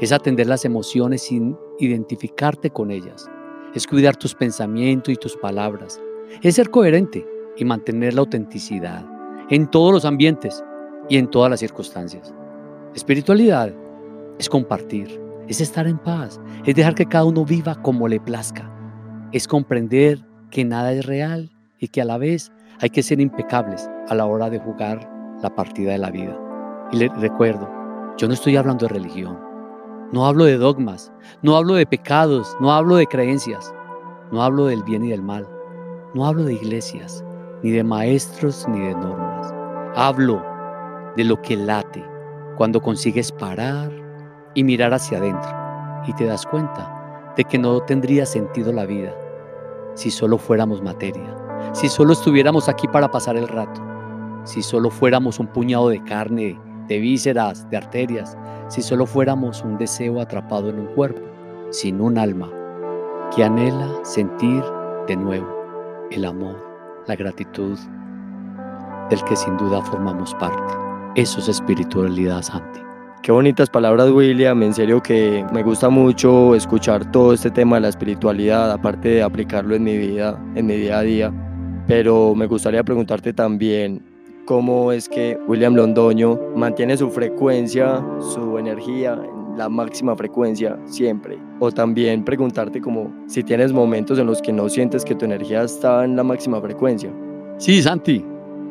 Es 0.00 0.12
atender 0.12 0.46
las 0.46 0.64
emociones 0.64 1.22
sin 1.22 1.56
identificarte 1.78 2.70
con 2.70 2.90
ellas 2.90 3.28
es 3.74 3.86
cuidar 3.86 4.16
tus 4.16 4.34
pensamientos 4.34 5.12
y 5.12 5.16
tus 5.16 5.36
palabras, 5.36 6.00
es 6.42 6.54
ser 6.54 6.70
coherente 6.70 7.26
y 7.56 7.64
mantener 7.64 8.14
la 8.14 8.20
autenticidad 8.20 9.04
en 9.50 9.66
todos 9.66 9.92
los 9.92 10.04
ambientes 10.04 10.62
y 11.08 11.16
en 11.16 11.28
todas 11.28 11.50
las 11.50 11.60
circunstancias. 11.60 12.34
Espiritualidad 12.94 13.72
es 14.38 14.48
compartir, 14.48 15.20
es 15.48 15.60
estar 15.60 15.86
en 15.86 15.98
paz, 15.98 16.40
es 16.64 16.74
dejar 16.74 16.94
que 16.94 17.06
cada 17.06 17.24
uno 17.24 17.44
viva 17.44 17.74
como 17.82 18.08
le 18.08 18.20
plazca, 18.20 18.70
es 19.32 19.48
comprender 19.48 20.24
que 20.50 20.64
nada 20.64 20.92
es 20.92 21.06
real 21.06 21.50
y 21.78 21.88
que 21.88 22.00
a 22.00 22.04
la 22.04 22.18
vez 22.18 22.52
hay 22.80 22.90
que 22.90 23.02
ser 23.02 23.20
impecables 23.20 23.88
a 24.08 24.14
la 24.14 24.26
hora 24.26 24.50
de 24.50 24.58
jugar 24.58 25.08
la 25.42 25.54
partida 25.54 25.92
de 25.92 25.98
la 25.98 26.10
vida. 26.10 26.38
Y 26.92 26.98
le 26.98 27.08
recuerdo, 27.08 27.68
yo 28.16 28.28
no 28.28 28.34
estoy 28.34 28.56
hablando 28.56 28.86
de 28.86 28.94
religión, 28.94 29.38
no 30.12 30.26
hablo 30.26 30.44
de 30.44 30.56
dogmas, 30.56 31.12
no 31.42 31.56
hablo 31.56 31.74
de 31.74 31.86
pecados, 31.86 32.56
no 32.60 32.72
hablo 32.72 32.96
de 32.96 33.06
creencias, 33.06 33.74
no 34.32 34.42
hablo 34.42 34.66
del 34.66 34.82
bien 34.82 35.04
y 35.04 35.10
del 35.10 35.22
mal, 35.22 35.46
no 36.14 36.26
hablo 36.26 36.44
de 36.44 36.54
iglesias, 36.54 37.24
ni 37.62 37.70
de 37.70 37.84
maestros, 37.84 38.66
ni 38.68 38.80
de 38.80 38.94
normas. 38.94 39.52
Hablo 39.96 40.42
de 41.16 41.24
lo 41.24 41.40
que 41.42 41.56
late 41.56 42.04
cuando 42.56 42.80
consigues 42.80 43.32
parar 43.32 43.90
y 44.54 44.64
mirar 44.64 44.94
hacia 44.94 45.18
adentro 45.18 45.50
y 46.06 46.12
te 46.14 46.24
das 46.24 46.46
cuenta 46.46 47.32
de 47.36 47.44
que 47.44 47.58
no 47.58 47.80
tendría 47.80 48.26
sentido 48.26 48.72
la 48.72 48.86
vida 48.86 49.14
si 49.94 50.10
solo 50.10 50.38
fuéramos 50.38 50.82
materia, 50.82 51.36
si 51.72 51.88
solo 51.88 52.12
estuviéramos 52.12 52.68
aquí 52.68 52.86
para 52.88 53.10
pasar 53.10 53.36
el 53.36 53.48
rato, 53.48 53.80
si 54.44 54.62
solo 54.62 54.90
fuéramos 54.90 55.38
un 55.40 55.48
puñado 55.48 55.88
de 55.88 56.02
carne, 56.04 56.58
de 56.86 56.98
vísceras, 56.98 57.68
de 57.70 57.76
arterias, 57.76 58.36
si 58.68 58.80
solo 58.80 59.06
fuéramos 59.06 59.62
un 59.62 59.76
deseo 59.76 60.20
atrapado 60.20 60.70
en 60.70 60.78
un 60.78 60.86
cuerpo, 60.86 61.20
sin 61.70 62.00
un 62.00 62.16
alma, 62.16 62.50
que 63.34 63.44
anhela 63.44 63.88
sentir 64.04 64.62
de 65.06 65.16
nuevo 65.16 65.48
el 66.10 66.24
amor, 66.24 66.67
la 67.08 67.16
gratitud 67.16 67.76
del 69.10 69.24
que 69.24 69.34
sin 69.34 69.56
duda 69.56 69.82
formamos 69.82 70.34
parte. 70.34 70.74
Eso 71.16 71.40
es 71.40 71.48
espiritualidad, 71.48 72.42
Santi. 72.42 72.80
Qué 73.22 73.32
bonitas 73.32 73.68
palabras, 73.68 74.10
William. 74.10 74.62
En 74.62 74.74
serio 74.74 75.02
que 75.02 75.44
me 75.52 75.62
gusta 75.62 75.88
mucho 75.88 76.54
escuchar 76.54 77.10
todo 77.10 77.32
este 77.32 77.50
tema 77.50 77.76
de 77.76 77.82
la 77.82 77.88
espiritualidad, 77.88 78.70
aparte 78.70 79.08
de 79.08 79.22
aplicarlo 79.22 79.74
en 79.74 79.82
mi 79.82 79.96
vida, 79.96 80.38
en 80.54 80.66
mi 80.66 80.76
día 80.76 80.98
a 80.98 81.02
día. 81.02 81.32
Pero 81.86 82.34
me 82.34 82.46
gustaría 82.46 82.84
preguntarte 82.84 83.32
también 83.32 84.02
cómo 84.44 84.92
es 84.92 85.08
que 85.08 85.38
William 85.48 85.74
Londoño 85.74 86.38
mantiene 86.54 86.96
su 86.96 87.10
frecuencia, 87.10 88.04
su 88.20 88.58
energía 88.58 89.18
en 89.24 89.37
la 89.58 89.68
máxima 89.68 90.16
frecuencia 90.16 90.78
siempre. 90.84 91.36
O 91.58 91.70
también 91.72 92.24
preguntarte 92.24 92.80
como 92.80 93.12
si 93.26 93.42
tienes 93.42 93.72
momentos 93.72 94.18
en 94.18 94.26
los 94.26 94.40
que 94.40 94.52
no 94.52 94.68
sientes 94.68 95.04
que 95.04 95.16
tu 95.16 95.24
energía 95.24 95.62
está 95.64 96.04
en 96.04 96.14
la 96.16 96.22
máxima 96.22 96.60
frecuencia. 96.60 97.12
Sí, 97.58 97.82
Santi. 97.82 98.24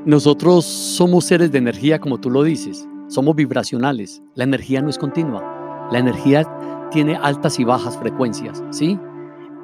Nosotros 0.06 0.64
somos 0.64 1.26
seres 1.26 1.52
de 1.52 1.58
energía, 1.58 2.00
como 2.00 2.18
tú 2.18 2.30
lo 2.30 2.42
dices. 2.44 2.88
Somos 3.10 3.36
vibracionales. 3.36 4.24
La 4.36 4.46
energía 4.46 4.82
no 4.82 4.90
es 4.90 4.98
continua. 4.98 5.88
La 5.92 6.00
energía 6.00 6.44
tiene 6.92 7.18
altas 7.22 7.60
y 7.60 7.66
bajas 7.66 7.98
frecuencias, 7.98 8.64
¿sí? 8.70 8.98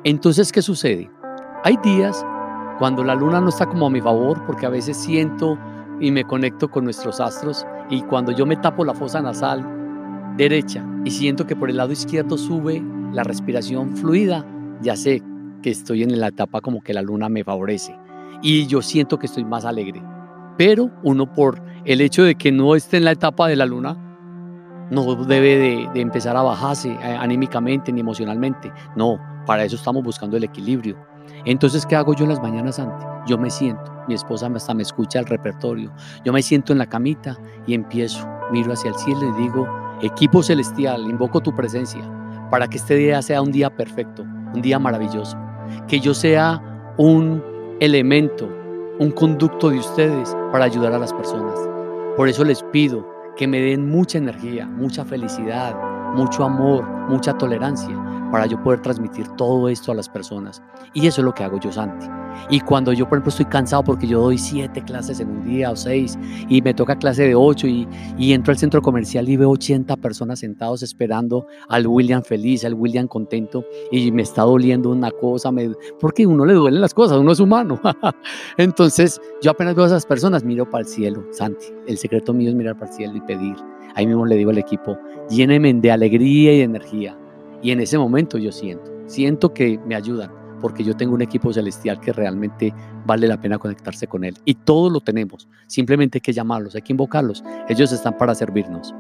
Entonces, 0.03 0.51
¿qué 0.51 0.61
sucede? 0.61 1.09
Hay 1.63 1.77
días 1.77 2.25
cuando 2.79 3.05
la 3.05 3.15
luna 3.15 3.39
no 3.39 3.47
está 3.47 3.65
como 3.65 3.85
a 3.85 3.89
mi 3.89 4.01
favor, 4.01 4.45
porque 4.45 4.65
a 4.65 4.69
veces 4.69 4.97
siento 4.97 5.57
y 6.01 6.11
me 6.11 6.25
conecto 6.25 6.69
con 6.69 6.83
nuestros 6.83 7.21
astros, 7.21 7.65
y 7.89 8.01
cuando 8.01 8.33
yo 8.33 8.45
me 8.45 8.57
tapo 8.57 8.83
la 8.83 8.93
fosa 8.93 9.21
nasal 9.21 9.82
derecha 10.37 10.85
y 11.05 11.11
siento 11.11 11.45
que 11.47 11.55
por 11.55 11.69
el 11.69 11.77
lado 11.77 11.91
izquierdo 11.91 12.37
sube 12.37 12.81
la 13.13 13.23
respiración 13.23 13.95
fluida, 13.95 14.45
ya 14.81 14.95
sé 14.95 15.21
que 15.61 15.69
estoy 15.69 16.03
en 16.03 16.19
la 16.19 16.27
etapa 16.27 16.61
como 16.61 16.81
que 16.81 16.93
la 16.93 17.01
luna 17.01 17.29
me 17.29 17.43
favorece 17.43 17.95
y 18.41 18.67
yo 18.67 18.81
siento 18.81 19.17
que 19.17 19.25
estoy 19.25 19.45
más 19.45 19.65
alegre. 19.65 20.03
Pero 20.57 20.91
uno 21.03 21.31
por 21.31 21.61
el 21.85 22.01
hecho 22.01 22.23
de 22.23 22.35
que 22.35 22.51
no 22.51 22.75
esté 22.75 22.97
en 22.97 23.05
la 23.05 23.11
etapa 23.11 23.47
de 23.47 23.55
la 23.55 23.65
luna, 23.65 23.97
no 24.91 25.15
debe 25.15 25.89
de, 25.93 26.01
empezar 26.01 26.35
a 26.37 26.43
bajarse 26.43 26.91
eh, 26.91 27.17
anímicamente 27.19 27.91
ni 27.91 28.01
emocionalmente. 28.01 28.71
No, 28.95 29.19
para 29.45 29.63
eso 29.63 29.75
estamos 29.75 30.03
buscando 30.03 30.37
el 30.37 30.43
equilibrio. 30.43 30.97
Entonces, 31.45 31.85
¿qué 31.85 31.95
hago 31.95 32.13
yo 32.13 32.23
en 32.23 32.29
las 32.29 32.41
mañanas 32.41 32.79
antes? 32.79 33.05
Yo 33.25 33.37
me 33.37 33.49
siento, 33.49 33.91
mi 34.07 34.13
esposa 34.13 34.47
hasta 34.53 34.73
me 34.73 34.83
escucha 34.83 35.19
el 35.19 35.25
repertorio, 35.25 35.91
yo 36.25 36.33
me 36.33 36.41
siento 36.41 36.73
en 36.73 36.79
la 36.79 36.85
camita 36.85 37.37
y 37.65 37.73
empiezo, 37.73 38.27
miro 38.51 38.73
hacia 38.73 38.89
el 38.89 38.95
cielo 38.95 39.21
y 39.29 39.41
digo, 39.41 39.65
equipo 40.05 40.43
celestial, 40.43 41.09
invoco 41.09 41.41
tu 41.41 41.55
presencia 41.55 42.01
para 42.51 42.67
que 42.67 42.77
este 42.77 42.95
día 42.95 43.21
sea 43.21 43.41
un 43.41 43.51
día 43.51 43.75
perfecto, 43.75 44.23
un 44.23 44.61
día 44.61 44.77
maravilloso, 44.77 45.37
que 45.87 45.99
yo 45.99 46.13
sea 46.13 46.61
un 46.97 47.43
elemento, 47.79 48.49
un 48.99 49.11
conducto 49.11 49.69
de 49.69 49.79
ustedes 49.79 50.35
para 50.51 50.65
ayudar 50.65 50.93
a 50.93 50.99
las 50.99 51.13
personas. 51.13 51.57
Por 52.15 52.27
eso 52.27 52.43
les 52.43 52.61
pido 52.63 53.07
que 53.37 53.47
me 53.47 53.59
den 53.59 53.89
mucha 53.89 54.17
energía, 54.17 54.67
mucha 54.67 55.03
felicidad, 55.03 55.75
mucho 56.13 56.43
amor, 56.43 56.83
mucha 57.09 57.33
tolerancia 57.37 57.97
para 58.33 58.47
yo 58.47 58.59
poder 58.63 58.81
transmitir 58.81 59.27
todo 59.37 59.69
esto 59.69 59.91
a 59.91 59.95
las 59.95 60.09
personas. 60.09 60.59
Y 60.95 61.05
eso 61.05 61.21
es 61.21 61.25
lo 61.25 61.35
que 61.35 61.43
hago 61.43 61.59
yo, 61.59 61.71
Santi. 61.71 62.07
Y 62.49 62.61
cuando 62.61 62.91
yo, 62.91 63.07
por 63.07 63.19
ejemplo, 63.19 63.29
estoy 63.29 63.45
cansado 63.45 63.83
porque 63.83 64.07
yo 64.07 64.21
doy 64.21 64.39
siete 64.39 64.83
clases 64.83 65.19
en 65.19 65.29
un 65.29 65.45
día 65.45 65.69
o 65.69 65.75
seis 65.75 66.17
y 66.49 66.59
me 66.63 66.73
toca 66.73 66.95
clase 66.95 67.27
de 67.27 67.35
ocho 67.35 67.67
y, 67.67 67.87
entro 68.17 68.51
al 68.51 68.57
centro 68.57 68.81
comercial 68.81 69.29
y 69.29 69.37
veo 69.37 69.51
80 69.51 69.97
personas 69.97 70.39
sentados 70.39 70.81
esperando 70.81 71.45
al 71.69 71.85
William 71.85 72.23
feliz, 72.23 72.65
al 72.65 72.73
William 72.73 73.07
contento 73.07 73.65
y 73.91 74.11
me 74.11 74.23
está 74.23 74.41
doliendo 74.41 74.89
una 74.89 75.11
cosa, 75.11 75.51
me, 75.51 75.69
porque 75.99 76.25
uno 76.25 76.43
le 76.43 76.55
duelen 76.55 76.81
las 76.81 76.95
cosas, 76.95 77.19
uno 77.19 77.33
es 77.33 77.39
humano. 77.39 77.79
Entonces, 78.57 79.21
yo 79.43 79.51
apenas 79.51 79.75
veo 79.75 79.83
a 79.83 79.89
esas 79.89 80.07
personas, 80.07 80.43
miro 80.43 80.67
para 80.67 80.81
el 80.81 80.87
cielo, 80.87 81.23
Santi. 81.29 81.67
El 81.85 81.99
secreto 81.99 82.33
mío 82.33 82.49
es 82.49 82.55
mirar 82.55 82.79
para 82.79 82.89
el 82.89 82.97
cielo 82.97 83.15
y 83.15 83.21
pedir. 83.21 83.57
Ahí 83.93 84.07
mismo 84.07 84.25
le 84.25 84.37
digo 84.37 84.49
al 84.49 84.57
equipo, 84.57 84.97
lléneme 85.29 85.71
de 85.75 85.91
alegría 85.91 86.55
y 86.55 86.61
energía. 86.61 87.15
Y 87.63 87.71
en 87.71 87.79
ese 87.79 87.97
momento 87.97 88.37
yo 88.37 88.51
siento, 88.51 88.91
siento 89.07 89.53
que 89.53 89.79
me 89.85 89.95
ayudan, 89.95 90.29
porque 90.61 90.83
yo 90.83 90.95
tengo 90.95 91.13
un 91.13 91.21
equipo 91.21 91.51
celestial 91.53 91.99
que 92.01 92.11
realmente 92.11 92.73
vale 93.05 93.25
la 93.25 93.39
pena 93.39 93.57
conectarse 93.57 94.05
con 94.05 94.25
él. 94.25 94.37
Y 94.43 94.53
todos 94.53 94.91
lo 94.91 94.99
tenemos, 94.99 95.47
simplemente 95.67 96.17
hay 96.17 96.21
que 96.21 96.33
llamarlos, 96.33 96.75
hay 96.75 96.81
que 96.81 96.91
invocarlos. 96.91 97.41
Ellos 97.69 97.91
están 97.93 98.17
para 98.17 98.35
servirnos. 98.35 98.93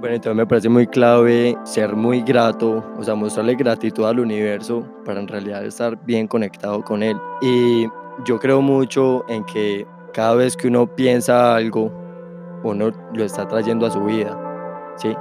Bueno, 0.00 0.16
entonces 0.16 0.36
me 0.36 0.46
parece 0.46 0.68
muy 0.68 0.86
clave 0.86 1.56
ser 1.64 1.96
muy 1.96 2.20
grato, 2.20 2.84
o 2.98 3.02
sea, 3.02 3.14
mostrarle 3.14 3.54
gratitud 3.54 4.04
al 4.04 4.20
universo 4.20 4.86
para 5.04 5.20
en 5.20 5.28
realidad 5.28 5.64
estar 5.64 5.98
bien 6.04 6.26
conectado 6.26 6.82
con 6.82 7.02
él. 7.02 7.16
Y 7.40 7.86
yo 8.26 8.38
creo 8.38 8.60
mucho 8.60 9.24
en 9.28 9.44
que 9.44 9.86
cada 10.12 10.34
vez 10.34 10.56
que 10.56 10.68
uno 10.68 10.86
piensa 10.94 11.54
algo, 11.54 11.90
uno 12.64 12.90
lo 13.14 13.24
está 13.24 13.48
trayendo 13.48 13.86
a 13.86 13.90
su 13.90 14.04
vida, 14.04 14.38
¿sí? 14.96 15.14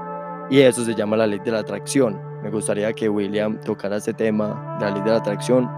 Y 0.50 0.60
eso 0.60 0.84
se 0.84 0.96
llama 0.96 1.16
la 1.16 1.28
ley 1.28 1.40
de 1.40 1.52
la 1.52 1.60
atracción. 1.60 2.29
Me 2.44 2.50
gustaría 2.50 2.94
que 2.94 3.10
William 3.10 3.60
tocara 3.62 3.98
este 3.98 4.14
tema 4.14 4.78
de 4.80 4.86
la 4.86 4.92
ley 4.92 5.02
de 5.04 5.12
la 5.12 5.18
atracción, 5.18 5.70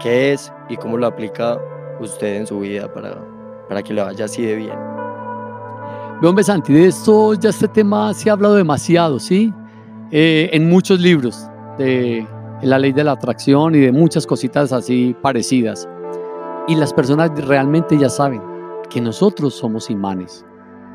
qué 0.00 0.32
es 0.32 0.52
y 0.68 0.76
cómo 0.76 0.96
lo 0.96 1.06
aplica 1.06 1.58
usted 2.00 2.36
en 2.36 2.46
su 2.46 2.60
vida 2.60 2.92
para, 2.92 3.16
para 3.68 3.82
que 3.82 3.94
le 3.94 4.02
vaya 4.02 4.24
así 4.24 4.42
de 4.42 4.56
bien. 4.56 4.78
Hombre 6.22 6.44
Santi, 6.44 6.72
de 6.72 6.86
esto 6.86 7.34
ya 7.34 7.50
este 7.50 7.66
tema 7.66 8.14
se 8.14 8.30
ha 8.30 8.34
hablado 8.34 8.54
demasiado, 8.54 9.18
¿sí? 9.18 9.52
Eh, 10.10 10.50
en 10.52 10.68
muchos 10.68 11.00
libros 11.00 11.48
de 11.78 12.26
la 12.62 12.78
ley 12.78 12.92
de 12.92 13.02
la 13.02 13.12
atracción 13.12 13.74
y 13.74 13.80
de 13.80 13.92
muchas 13.92 14.26
cositas 14.26 14.72
así 14.72 15.16
parecidas. 15.20 15.88
Y 16.68 16.76
las 16.76 16.92
personas 16.92 17.30
realmente 17.46 17.98
ya 17.98 18.08
saben 18.08 18.40
que 18.88 19.00
nosotros 19.00 19.54
somos 19.54 19.90
imanes 19.90 20.44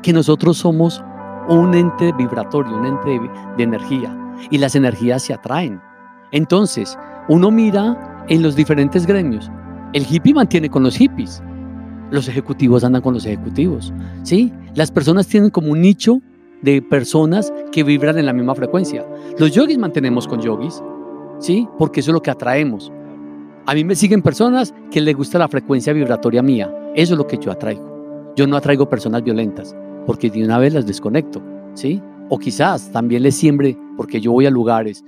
que 0.02 0.12
nosotros 0.12 0.56
somos 0.58 1.02
un 1.48 1.74
ente 1.74 2.12
vibratorio, 2.12 2.76
un 2.76 2.86
ente 2.86 3.20
de, 3.56 3.62
energía, 3.62 4.14
y 4.50 4.58
las 4.58 4.74
energías 4.74 5.22
se 5.22 5.34
atraen. 5.34 5.80
Entonces, 6.32 6.98
uno 7.28 7.50
mira 7.50 8.24
en 8.28 8.42
los 8.42 8.56
diferentes 8.56 9.06
gremios. 9.06 9.50
El 9.92 10.06
hippie 10.08 10.34
mantiene 10.34 10.68
con 10.68 10.82
los 10.82 10.96
hippies. 10.96 11.42
Los 12.10 12.28
ejecutivos 12.28 12.84
andan 12.84 13.02
con 13.02 13.14
los 13.14 13.26
ejecutivos. 13.26 13.92
¿sí? 14.22 14.52
Las 14.74 14.90
personas 14.90 15.26
tienen 15.26 15.50
como 15.50 15.72
un 15.72 15.80
nicho 15.80 16.20
de 16.62 16.82
personas 16.82 17.52
que 17.72 17.84
vibran 17.84 18.18
en 18.18 18.26
la 18.26 18.32
misma 18.32 18.54
frecuencia. 18.54 19.06
Los 19.38 19.52
yogis 19.52 19.78
mantenemos 19.78 20.26
con 20.26 20.40
yogis, 20.40 20.82
¿sí? 21.38 21.68
Porque 21.78 22.00
eso 22.00 22.10
es 22.10 22.14
lo 22.14 22.22
que 22.22 22.30
atraemos. 22.30 22.92
A 23.66 23.74
mí 23.74 23.84
me 23.84 23.94
siguen 23.94 24.22
personas 24.22 24.74
que 24.90 25.00
les 25.00 25.14
gusta 25.14 25.38
la 25.38 25.48
frecuencia 25.48 25.92
vibratoria 25.92 26.42
mía. 26.42 26.74
Eso 26.94 27.14
es 27.14 27.18
lo 27.18 27.26
que 27.26 27.38
yo 27.38 27.52
atraigo. 27.52 28.32
Yo 28.34 28.46
no 28.46 28.56
atraigo 28.56 28.88
personas 28.88 29.22
violentas 29.22 29.76
porque 30.08 30.30
de 30.30 30.42
una 30.42 30.58
vez 30.58 30.72
las 30.72 30.86
desconecto, 30.86 31.42
¿sí? 31.74 32.02
O 32.28 32.38
quizás 32.38 32.90
también 32.92 33.22
les 33.22 33.36
siembre, 33.36 33.78
porque 33.96 34.20
yo 34.20 34.32
voy 34.32 34.46
a 34.46 34.50
lugares 34.50 35.04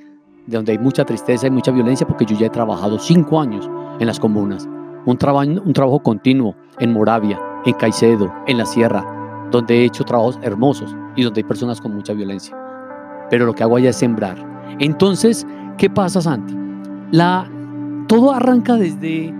de 0.46 0.56
donde 0.56 0.72
hay 0.72 0.78
mucha 0.78 1.04
tristeza 1.04 1.46
y 1.46 1.50
mucha 1.50 1.70
violencia, 1.70 2.06
porque 2.06 2.24
yo 2.24 2.36
ya 2.36 2.46
he 2.46 2.50
trabajado 2.50 2.98
cinco 2.98 3.40
años 3.40 3.70
en 3.98 4.06
las 4.06 4.18
comunas, 4.18 4.66
un, 5.04 5.18
un 5.64 5.72
trabajo 5.72 6.02
continuo 6.02 6.54
en 6.78 6.92
Moravia, 6.92 7.38
en 7.64 7.74
Caicedo, 7.74 8.32
en 8.46 8.58
la 8.58 8.66
Sierra, 8.66 9.04
donde 9.50 9.78
he 9.78 9.84
hecho 9.84 10.04
trabajos 10.04 10.38
hermosos 10.42 10.94
y 11.16 11.22
donde 11.22 11.40
hay 11.40 11.44
personas 11.44 11.80
con 11.80 11.94
mucha 11.94 12.12
violencia. 12.12 12.56
Pero 13.28 13.46
lo 13.46 13.54
que 13.54 13.62
hago 13.62 13.76
allá 13.76 13.90
es 13.90 13.96
sembrar. 13.96 14.38
Entonces, 14.78 15.46
¿qué 15.76 15.90
pasa, 15.90 16.20
Santi? 16.20 16.56
La, 17.12 17.50
todo 18.08 18.32
arranca 18.32 18.76
desde 18.76 19.34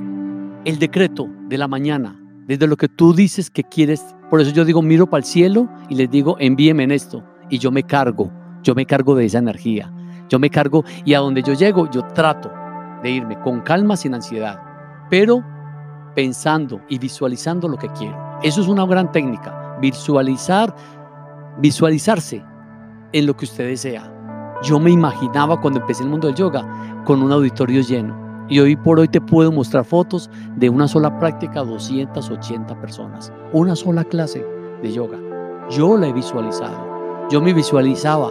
el 0.64 0.78
decreto 0.78 1.28
de 1.48 1.58
la 1.58 1.66
mañana, 1.66 2.20
desde 2.46 2.66
lo 2.66 2.76
que 2.76 2.88
tú 2.88 3.14
dices 3.14 3.50
que 3.50 3.64
quieres 3.64 4.14
por 4.30 4.40
eso 4.40 4.52
yo 4.52 4.64
digo, 4.64 4.80
miro 4.80 5.08
para 5.08 5.18
el 5.18 5.24
cielo 5.24 5.68
y 5.88 5.96
les 5.96 6.08
digo, 6.08 6.36
envíeme 6.38 6.84
en 6.84 6.92
esto. 6.92 7.24
Y 7.50 7.58
yo 7.58 7.70
me 7.70 7.82
cargo, 7.82 8.30
yo 8.62 8.74
me 8.74 8.86
cargo 8.86 9.14
de 9.14 9.26
esa 9.26 9.38
energía. 9.38 9.92
Yo 10.28 10.38
me 10.38 10.48
cargo 10.48 10.84
y 11.04 11.14
a 11.14 11.18
donde 11.18 11.42
yo 11.42 11.52
llego, 11.54 11.90
yo 11.90 12.02
trato 12.14 12.50
de 13.02 13.10
irme 13.10 13.38
con 13.40 13.60
calma, 13.60 13.96
sin 13.96 14.14
ansiedad, 14.14 14.60
pero 15.10 15.44
pensando 16.14 16.80
y 16.88 16.98
visualizando 16.98 17.68
lo 17.68 17.76
que 17.76 17.88
quiero. 17.88 18.16
Eso 18.42 18.60
es 18.60 18.68
una 18.68 18.86
gran 18.86 19.10
técnica, 19.10 19.76
visualizar, 19.80 20.74
visualizarse 21.58 22.44
en 23.12 23.26
lo 23.26 23.36
que 23.36 23.44
usted 23.44 23.66
desea. 23.66 24.12
Yo 24.62 24.78
me 24.78 24.90
imaginaba 24.90 25.60
cuando 25.60 25.80
empecé 25.80 26.04
el 26.04 26.10
mundo 26.10 26.28
del 26.28 26.36
yoga 26.36 27.02
con 27.04 27.22
un 27.22 27.32
auditorio 27.32 27.80
lleno 27.80 28.46
y 28.48 28.60
hoy 28.60 28.76
por 28.76 29.00
hoy 29.00 29.08
te 29.08 29.20
puedo 29.20 29.50
mostrar 29.50 29.84
fotos 29.84 30.30
de 30.56 30.68
una 30.68 30.86
sola 30.86 31.18
práctica, 31.18 31.62
280 31.62 32.80
personas, 32.80 33.32
una 33.52 33.74
sola 33.74 34.04
clase 34.04 34.44
de 34.82 34.92
yoga. 34.92 35.18
yo 35.70 35.96
la 35.96 36.08
he 36.08 36.12
visualizado. 36.12 36.89
Yo 37.30 37.40
me 37.40 37.52
visualizaba, 37.52 38.30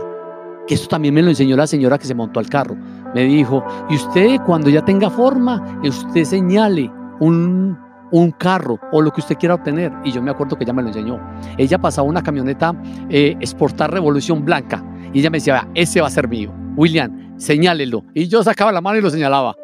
que 0.67 0.75
esto 0.75 0.89
también 0.89 1.13
me 1.13 1.21
lo 1.21 1.29
enseñó 1.29 1.55
la 1.55 1.65
señora 1.65 1.97
que 1.97 2.05
se 2.05 2.13
montó 2.13 2.39
al 2.39 2.49
carro. 2.49 2.75
Me 3.15 3.23
dijo, 3.23 3.63
y 3.89 3.95
usted 3.95 4.39
cuando 4.45 4.69
ya 4.69 4.83
tenga 4.83 5.09
forma, 5.09 5.79
usted 5.83 6.25
señale 6.25 6.91
un, 7.19 7.77
un 8.11 8.31
carro 8.31 8.79
o 8.91 9.01
lo 9.01 9.11
que 9.11 9.21
usted 9.21 9.37
quiera 9.37 9.55
obtener. 9.55 9.91
Y 10.03 10.11
yo 10.11 10.21
me 10.21 10.31
acuerdo 10.31 10.57
que 10.57 10.65
ella 10.65 10.73
me 10.73 10.81
lo 10.81 10.89
enseñó. 10.89 11.19
Ella 11.57 11.77
pasaba 11.77 12.07
una 12.07 12.21
camioneta 12.21 12.73
eh, 13.09 13.35
Exportar 13.39 13.91
Revolución 13.91 14.43
Blanca 14.43 14.83
y 15.13 15.19
ella 15.19 15.29
me 15.29 15.37
decía, 15.37 15.67
ese 15.75 16.01
va 16.01 16.07
a 16.07 16.11
ser 16.11 16.27
mío. 16.27 16.53
William, 16.75 17.39
señálelo. 17.39 18.03
Y 18.13 18.27
yo 18.27 18.43
sacaba 18.43 18.71
la 18.71 18.81
mano 18.81 18.99
y 18.99 19.01
lo 19.01 19.09
señalaba. 19.09 19.55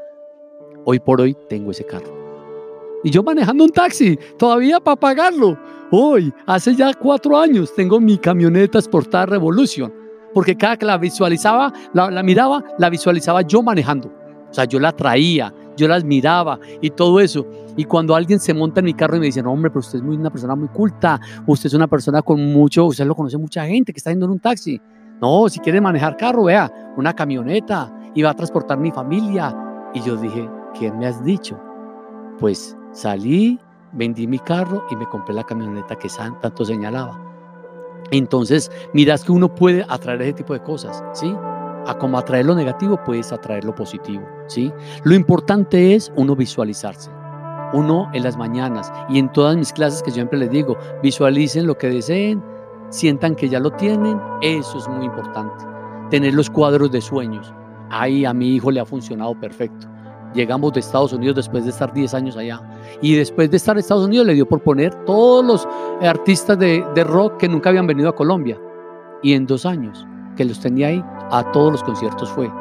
Hoy 0.86 1.00
por 1.00 1.22
hoy 1.22 1.36
tengo 1.50 1.72
ese 1.72 1.86
carro. 1.86 2.16
Y 3.04 3.12
yo 3.12 3.22
manejando 3.22 3.64
un 3.64 3.70
taxi, 3.70 4.18
todavía 4.38 4.80
para 4.80 4.96
pagarlo. 4.96 5.58
Hoy, 5.98 6.34
hace 6.46 6.76
ya 6.76 6.94
cuatro 6.94 7.38
años, 7.38 7.74
tengo 7.74 8.02
mi 8.02 8.18
camioneta 8.18 8.80
Exportar 8.80 9.30
Revolution. 9.30 9.94
Porque 10.34 10.54
cada 10.58 10.76
que 10.76 10.86
la 10.86 10.98
visualizaba, 10.98 11.72
la, 11.94 12.12
la 12.12 12.22
miraba, 12.22 12.62
la 12.78 12.90
visualizaba 12.90 13.44
yo 13.44 13.64
manejando. 13.64 14.10
O 14.50 14.54
sea, 14.54 14.66
yo 14.66 14.78
la 14.78 14.92
traía, 14.92 15.54
yo 15.78 15.88
las 15.88 16.04
miraba 16.04 16.60
y 16.82 16.90
todo 16.90 17.22
eso. 17.22 17.48
Y 17.78 17.86
cuando 17.86 18.14
alguien 18.14 18.42
se 18.42 18.54
monta 18.54 18.82
en 18.82 18.88
mi 18.88 18.94
carro 18.94 19.16
y 19.16 19.20
me 19.22 19.28
dice, 19.28 19.42
no, 19.42 19.54
hombre, 19.54 19.72
pero 19.72 19.80
usted 19.80 20.00
es 20.00 20.04
muy, 20.04 20.18
una 20.18 20.30
persona 20.30 20.54
muy 20.54 20.68
culta, 20.68 21.18
usted 21.48 21.68
es 21.68 21.74
una 21.74 21.88
persona 21.88 22.22
con 22.22 22.44
mucho, 22.52 22.88
usted 22.88 23.06
lo 23.06 23.16
conoce 23.16 23.38
mucha 23.38 23.66
gente 23.66 23.94
que 23.94 24.00
está 24.00 24.10
yendo 24.10 24.26
en 24.26 24.34
un 24.34 24.40
taxi. 24.40 24.82
No, 25.22 25.48
si 25.48 25.62
quiere 25.62 25.80
manejar 25.80 26.18
carro, 26.18 26.44
vea, 26.44 26.70
una 26.98 27.14
camioneta 27.14 27.90
y 28.14 28.22
va 28.22 28.32
a 28.32 28.36
transportar 28.36 28.78
mi 28.78 28.92
familia. 28.92 29.56
Y 29.94 30.02
yo 30.02 30.18
dije, 30.18 30.46
¿qué 30.78 30.92
me 30.92 31.08
has 31.08 31.24
dicho? 31.24 31.58
Pues 32.38 32.76
salí, 32.92 33.58
vendí 33.96 34.28
mi 34.28 34.40
carro 34.40 34.86
y 34.92 34.96
me 34.96 35.08
compré 35.08 35.34
la 35.34 35.44
camioneta 35.44 35.96
que 35.96 36.10
tanto 36.42 36.66
señalaba. 36.66 37.20
Entonces, 38.12 38.72
miras 38.94 39.24
que 39.24 39.32
uno 39.32 39.54
puede 39.54 39.86
atraer 39.90 40.22
ese 40.22 40.34
tipo 40.34 40.54
de 40.54 40.62
cosas, 40.62 41.04
¿sí? 41.14 41.36
Como 42.00 42.18
atraer 42.18 42.46
lo 42.46 42.56
negativo, 42.56 43.00
puedes 43.04 43.32
atraer 43.32 43.64
lo 43.64 43.74
positivo, 43.74 44.24
¿sí? 44.48 44.72
Lo 45.04 45.16
importante 45.16 45.96
es 45.96 46.12
uno 46.16 46.36
visualizarse. 46.36 47.10
Uno 47.74 48.10
en 48.14 48.24
las 48.24 48.38
mañanas 48.38 48.92
y 49.10 49.18
en 49.18 49.32
todas 49.32 49.58
mis 49.58 49.74
clases 49.74 50.04
que 50.04 50.12
siempre 50.12 50.38
les 50.38 50.52
digo, 50.52 50.78
visualicen 51.02 51.66
lo 51.66 51.78
que 51.78 51.90
deseen, 51.90 52.44
sientan 52.90 53.36
que 53.36 53.50
ya 53.50 53.60
lo 53.60 53.72
tienen, 53.72 54.20
eso 54.42 54.78
es 54.78 54.88
muy 54.88 55.06
importante. 55.06 55.66
Tener 56.10 56.34
los 56.34 56.50
cuadros 56.50 56.92
de 56.92 57.02
sueños. 57.02 57.54
Ahí 57.90 58.26
a 58.26 58.34
mi 58.34 58.56
hijo 58.56 58.72
le 58.72 58.80
ha 58.80 58.86
funcionado 58.86 59.40
perfecto. 59.40 59.88
Llegamos 60.36 60.74
de 60.74 60.82
Estados 60.82 61.14
Unidos 61.14 61.38
después 61.38 61.64
de 61.64 61.70
estar 61.72 61.94
10 61.94 62.14
años 62.14 62.38
allá. 62.38 62.62
Y 63.02 63.16
después 63.16 63.50
de 63.50 63.58
estar 63.58 63.76
en 63.76 63.80
Estados 63.80 64.06
Unidos 64.06 64.28
le 64.28 64.34
dio 64.34 64.48
por 64.48 64.62
poner 64.62 64.94
todos 65.06 65.46
los 65.46 65.68
artistas 66.02 66.60
de, 66.60 66.86
de 66.94 67.04
rock 67.04 67.38
que 67.38 67.48
nunca 67.48 67.70
habían 67.70 67.88
venido 67.88 68.10
a 68.10 68.16
Colombia. 68.16 68.60
Y 69.24 69.34
en 69.34 69.48
dos 69.48 69.66
años 69.66 70.06
que 70.36 70.46
los 70.46 70.60
tenía 70.60 70.88
ahí, 70.88 71.04
a 71.32 71.50
todos 71.52 71.72
los 71.72 71.84
conciertos 71.84 72.30
fue. 72.30 72.52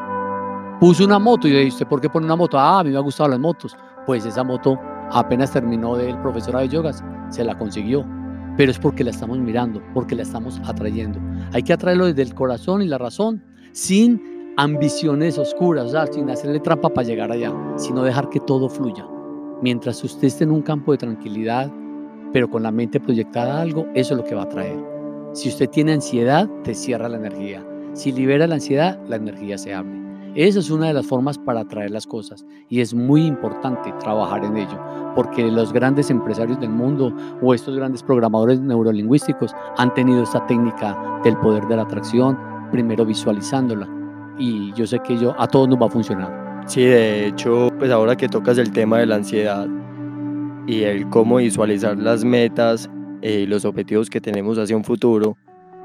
Puso 0.81 1.05
una 1.05 1.19
moto 1.19 1.49
y 1.49 1.53
le 1.53 1.65
dije, 1.65 1.85
¿por 1.85 2.01
qué 2.01 2.09
pone 2.09 2.27
una 2.27 2.37
moto? 2.37 2.59
Ah, 2.59 2.81
a 2.81 2.85
mí 2.85 2.91
me 2.91 2.97
han 2.97 3.03
gustado 3.03 3.29
las 3.29 3.41
motos. 3.41 3.77
Pues 4.07 4.25
esa 4.25 4.45
moto 4.45 4.79
apenas 5.11 5.51
terminó 5.51 5.97
del 5.97 6.17
profesor 6.19 6.59
de 6.59 6.69
yogas, 6.69 7.03
se 7.31 7.45
la 7.45 7.59
consiguió 7.59 8.05
pero 8.57 8.71
es 8.71 8.79
porque 8.79 9.05
la 9.05 9.11
estamos 9.11 9.39
mirando, 9.39 9.83
porque 9.93 10.15
la 10.15 10.23
estamos 10.23 10.61
atrayendo. 10.65 11.19
Hay 11.53 11.63
que 11.63 11.73
atraerlo 11.73 12.07
desde 12.07 12.23
el 12.23 12.35
corazón 12.35 12.83
y 12.83 12.87
la 12.87 12.99
razón, 12.99 13.43
sin 13.73 14.34
ambiciones 14.57 15.37
oscuras, 15.39 15.95
sin 16.13 16.31
hacerle 16.31 16.61
trampa 16.61 16.89
para 16.89 17.07
llegar 17.07 17.33
allá, 17.33 17.53
sino 17.77 18.05
dejar 18.05 18.29
que 18.29 18.41
todo 18.41 18.69
fluya. 18.69 19.07
Mientras 19.63 20.03
usted 20.05 20.29
esté 20.29 20.45
en 20.45 20.53
un 20.53 20.63
campo 20.63 20.93
de 20.93 20.99
tranquilidad, 20.99 21.73
pero 22.33 22.49
con 22.49 22.63
la 22.63 22.71
mente 22.71 23.01
proyectada 23.01 23.59
a 23.59 23.63
algo, 23.63 23.87
eso 23.95 24.15
es 24.15 24.19
lo 24.21 24.25
que 24.25 24.35
va 24.35 24.43
a 24.43 24.49
traer. 24.49 24.79
Si 25.33 25.49
usted 25.49 25.69
tiene 25.69 25.93
ansiedad, 25.93 26.49
te 26.63 26.75
cierra 26.75 27.09
la 27.09 27.17
energía. 27.17 27.67
Si 27.95 28.13
libera 28.13 28.47
la 28.47 28.57
ansiedad, 28.57 29.01
la 29.09 29.17
energía 29.17 29.59
se 29.59 29.75
abre. 29.75 30.03
Esa 30.37 30.59
es 30.59 30.71
una 30.71 30.89
de 30.89 30.95
las 30.95 31.07
formas 31.07 31.39
para 31.39 31.61
atraer 31.61 31.93
las 31.93 32.09
cosas 32.09 32.45
y 32.69 32.81
es 32.81 32.93
muy 32.93 33.25
importante 33.25 33.93
trabajar 34.01 34.45
en 34.45 34.57
ello, 34.57 34.81
porque 35.15 35.49
los 35.49 35.73
grandes 35.73 36.11
empresarios 36.11 36.59
del 36.59 36.71
mundo 36.71 37.13
o 37.41 37.55
estos 37.55 37.77
grandes 37.77 38.03
programadores 38.03 38.61
neurolingüísticos 38.61 39.55
han 39.79 39.95
tenido 39.95 40.25
esta 40.25 40.45
técnica 40.47 41.21
del 41.23 41.37
poder 41.37 41.69
de 41.69 41.77
la 41.77 41.83
atracción, 41.83 42.37
primero 42.73 43.05
visualizándola 43.05 44.04
y 44.39 44.73
yo 44.75 44.87
sé 44.87 44.99
que 45.01 45.17
yo, 45.17 45.35
a 45.39 45.47
todos 45.47 45.69
nos 45.69 45.81
va 45.81 45.87
a 45.87 45.91
funcionar. 45.91 46.63
Sí, 46.67 46.83
de 46.83 47.27
hecho, 47.27 47.69
pues 47.79 47.91
ahora 47.91 48.17
que 48.17 48.29
tocas 48.29 48.59
el 48.59 48.73
tema 48.73 48.99
de 48.99 49.07
la 49.07 49.17
ansiedad 49.17 49.69
y 50.67 50.83
el 50.83 51.09
cómo 51.11 51.37
visualizar 51.37 51.99
las 51.99 52.25
metas 52.25 52.89
eh, 53.23 53.41
y 53.41 53.47
los 53.47 53.65
objetivos 53.65 54.09
que 54.09 54.21
tenemos 54.21 54.59
hacia 54.59 54.77
un 54.77 54.85
futuro, 54.85 55.37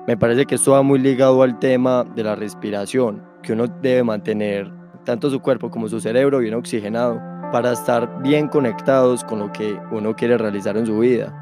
me 0.07 0.17
parece 0.17 0.45
que 0.45 0.55
esto 0.55 0.71
va 0.71 0.81
muy 0.81 0.99
ligado 0.99 1.43
al 1.43 1.59
tema 1.59 2.03
de 2.15 2.23
la 2.23 2.35
respiración, 2.35 3.21
que 3.43 3.53
uno 3.53 3.67
debe 3.67 4.03
mantener 4.03 4.71
tanto 5.05 5.29
su 5.29 5.39
cuerpo 5.39 5.69
como 5.69 5.88
su 5.88 5.99
cerebro 5.99 6.39
bien 6.39 6.53
oxigenado 6.53 7.21
para 7.51 7.73
estar 7.73 8.21
bien 8.21 8.47
conectados 8.47 9.23
con 9.23 9.39
lo 9.39 9.51
que 9.51 9.77
uno 9.91 10.15
quiere 10.15 10.38
realizar 10.38 10.77
en 10.77 10.85
su 10.85 10.99
vida. 10.99 11.35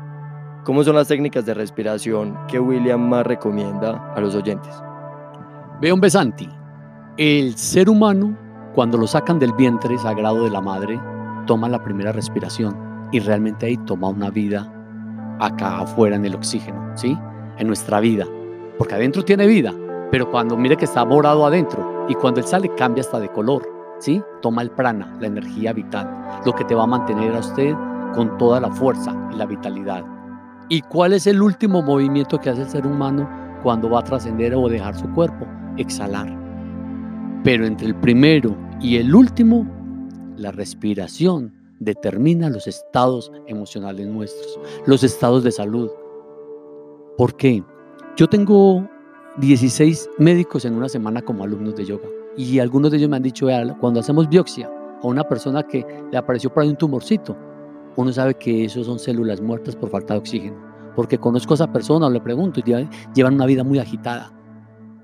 ¿Cómo 0.63 0.83
son 0.83 0.95
las 0.95 1.07
técnicas 1.07 1.45
de 1.45 1.53
respiración 1.53 2.37
que 2.47 2.59
William 2.59 3.07
más 3.07 3.25
recomienda 3.25 4.13
a 4.15 4.19
los 4.19 4.35
oyentes? 4.35 4.73
Veo 5.79 5.95
un 5.95 6.01
besanti. 6.01 6.56
El 7.17 7.57
ser 7.57 7.89
humano, 7.89 8.37
cuando 8.75 8.97
lo 8.97 9.07
sacan 9.07 9.39
del 9.39 9.53
vientre 9.53 9.97
sagrado 9.97 10.43
de 10.43 10.51
la 10.51 10.61
madre, 10.61 10.99
toma 11.45 11.67
la 11.67 11.83
primera 11.83 12.11
respiración 12.11 12.75
y 13.11 13.19
realmente 13.19 13.65
ahí 13.65 13.77
toma 13.77 14.09
una 14.09 14.29
vida 14.29 14.71
acá 15.39 15.79
afuera 15.79 16.15
en 16.15 16.25
el 16.25 16.35
oxígeno, 16.35 16.91
¿sí? 16.95 17.17
En 17.57 17.67
nuestra 17.67 17.99
vida 17.99 18.25
porque 18.77 18.95
adentro 18.95 19.23
tiene 19.23 19.47
vida, 19.47 19.73
pero 20.11 20.29
cuando 20.29 20.55
mire 20.55 20.77
que 20.77 20.85
está 20.85 21.03
morado 21.03 21.45
adentro 21.45 22.05
y 22.07 22.15
cuando 22.15 22.39
él 22.39 22.45
sale 22.45 22.73
cambia 22.75 23.01
hasta 23.01 23.19
de 23.19 23.29
color, 23.29 23.63
¿sí? 23.99 24.21
Toma 24.41 24.61
el 24.61 24.71
prana, 24.71 25.17
la 25.19 25.27
energía 25.27 25.73
vital, 25.73 26.09
lo 26.45 26.53
que 26.53 26.63
te 26.63 26.75
va 26.75 26.83
a 26.83 26.87
mantener 26.87 27.35
a 27.35 27.39
usted 27.39 27.73
con 28.13 28.37
toda 28.37 28.59
la 28.59 28.71
fuerza 28.71 29.13
y 29.33 29.35
la 29.35 29.45
vitalidad. 29.45 30.05
¿Y 30.69 30.81
cuál 30.81 31.13
es 31.13 31.27
el 31.27 31.41
último 31.41 31.81
movimiento 31.81 32.39
que 32.39 32.49
hace 32.49 32.61
el 32.61 32.69
ser 32.69 32.85
humano 32.85 33.27
cuando 33.63 33.89
va 33.89 33.99
a 33.99 34.03
trascender 34.03 34.53
o 34.53 34.69
dejar 34.69 34.95
su 34.95 35.09
cuerpo? 35.13 35.45
Exhalar. 35.77 36.36
Pero 37.43 37.65
entre 37.65 37.87
el 37.87 37.95
primero 37.95 38.57
y 38.81 38.97
el 38.97 39.13
último, 39.15 39.65
la 40.37 40.51
respiración 40.51 41.53
determina 41.79 42.49
los 42.49 42.67
estados 42.67 43.31
emocionales 43.47 44.07
nuestros, 44.07 44.59
los 44.85 45.03
estados 45.03 45.43
de 45.43 45.51
salud. 45.51 45.89
¿Por 47.17 47.35
qué? 47.35 47.63
Yo 48.15 48.27
tengo 48.27 48.87
16 49.37 50.09
médicos 50.17 50.65
en 50.65 50.73
una 50.73 50.89
semana 50.89 51.21
como 51.21 51.43
alumnos 51.43 51.75
de 51.75 51.85
yoga 51.85 52.07
y 52.35 52.59
algunos 52.59 52.91
de 52.91 52.97
ellos 52.97 53.09
me 53.09 53.17
han 53.17 53.23
dicho, 53.23 53.47
cuando 53.79 53.99
hacemos 53.99 54.29
biopsia 54.29 54.67
a 55.01 55.07
una 55.07 55.23
persona 55.23 55.63
que 55.63 55.85
le 56.11 56.17
apareció 56.17 56.53
por 56.53 56.63
ahí 56.63 56.69
un 56.69 56.77
tumorcito, 56.77 57.35
uno 57.95 58.11
sabe 58.13 58.35
que 58.35 58.65
esos 58.65 58.85
son 58.85 58.99
células 58.99 59.41
muertas 59.41 59.75
por 59.75 59.89
falta 59.89 60.13
de 60.13 60.19
oxígeno. 60.19 60.55
Porque 60.95 61.17
conozco 61.17 61.53
a 61.53 61.55
esa 61.55 61.71
persona 61.71 62.09
le 62.09 62.21
pregunto, 62.21 62.59
y 62.59 62.87
llevan 63.13 63.35
una 63.35 63.45
vida 63.45 63.63
muy 63.63 63.79
agitada, 63.79 64.31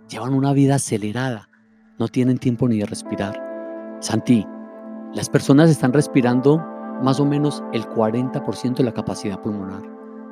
llevan 0.10 0.34
una 0.34 0.54
vida 0.54 0.76
acelerada, 0.76 1.50
no 2.00 2.08
tienen 2.08 2.38
tiempo 2.38 2.68
ni 2.68 2.80
de 2.80 2.86
respirar. 2.86 3.98
Santi, 4.00 4.46
las 5.14 5.30
personas 5.30 5.70
están 5.70 5.94
respirando 5.94 6.58
más 7.02 7.20
o 7.20 7.26
menos 7.26 7.64
el 7.74 7.86
40% 7.86 8.76
de 8.76 8.84
la 8.84 8.94
capacidad 8.94 9.42
pulmonar. 9.42 9.82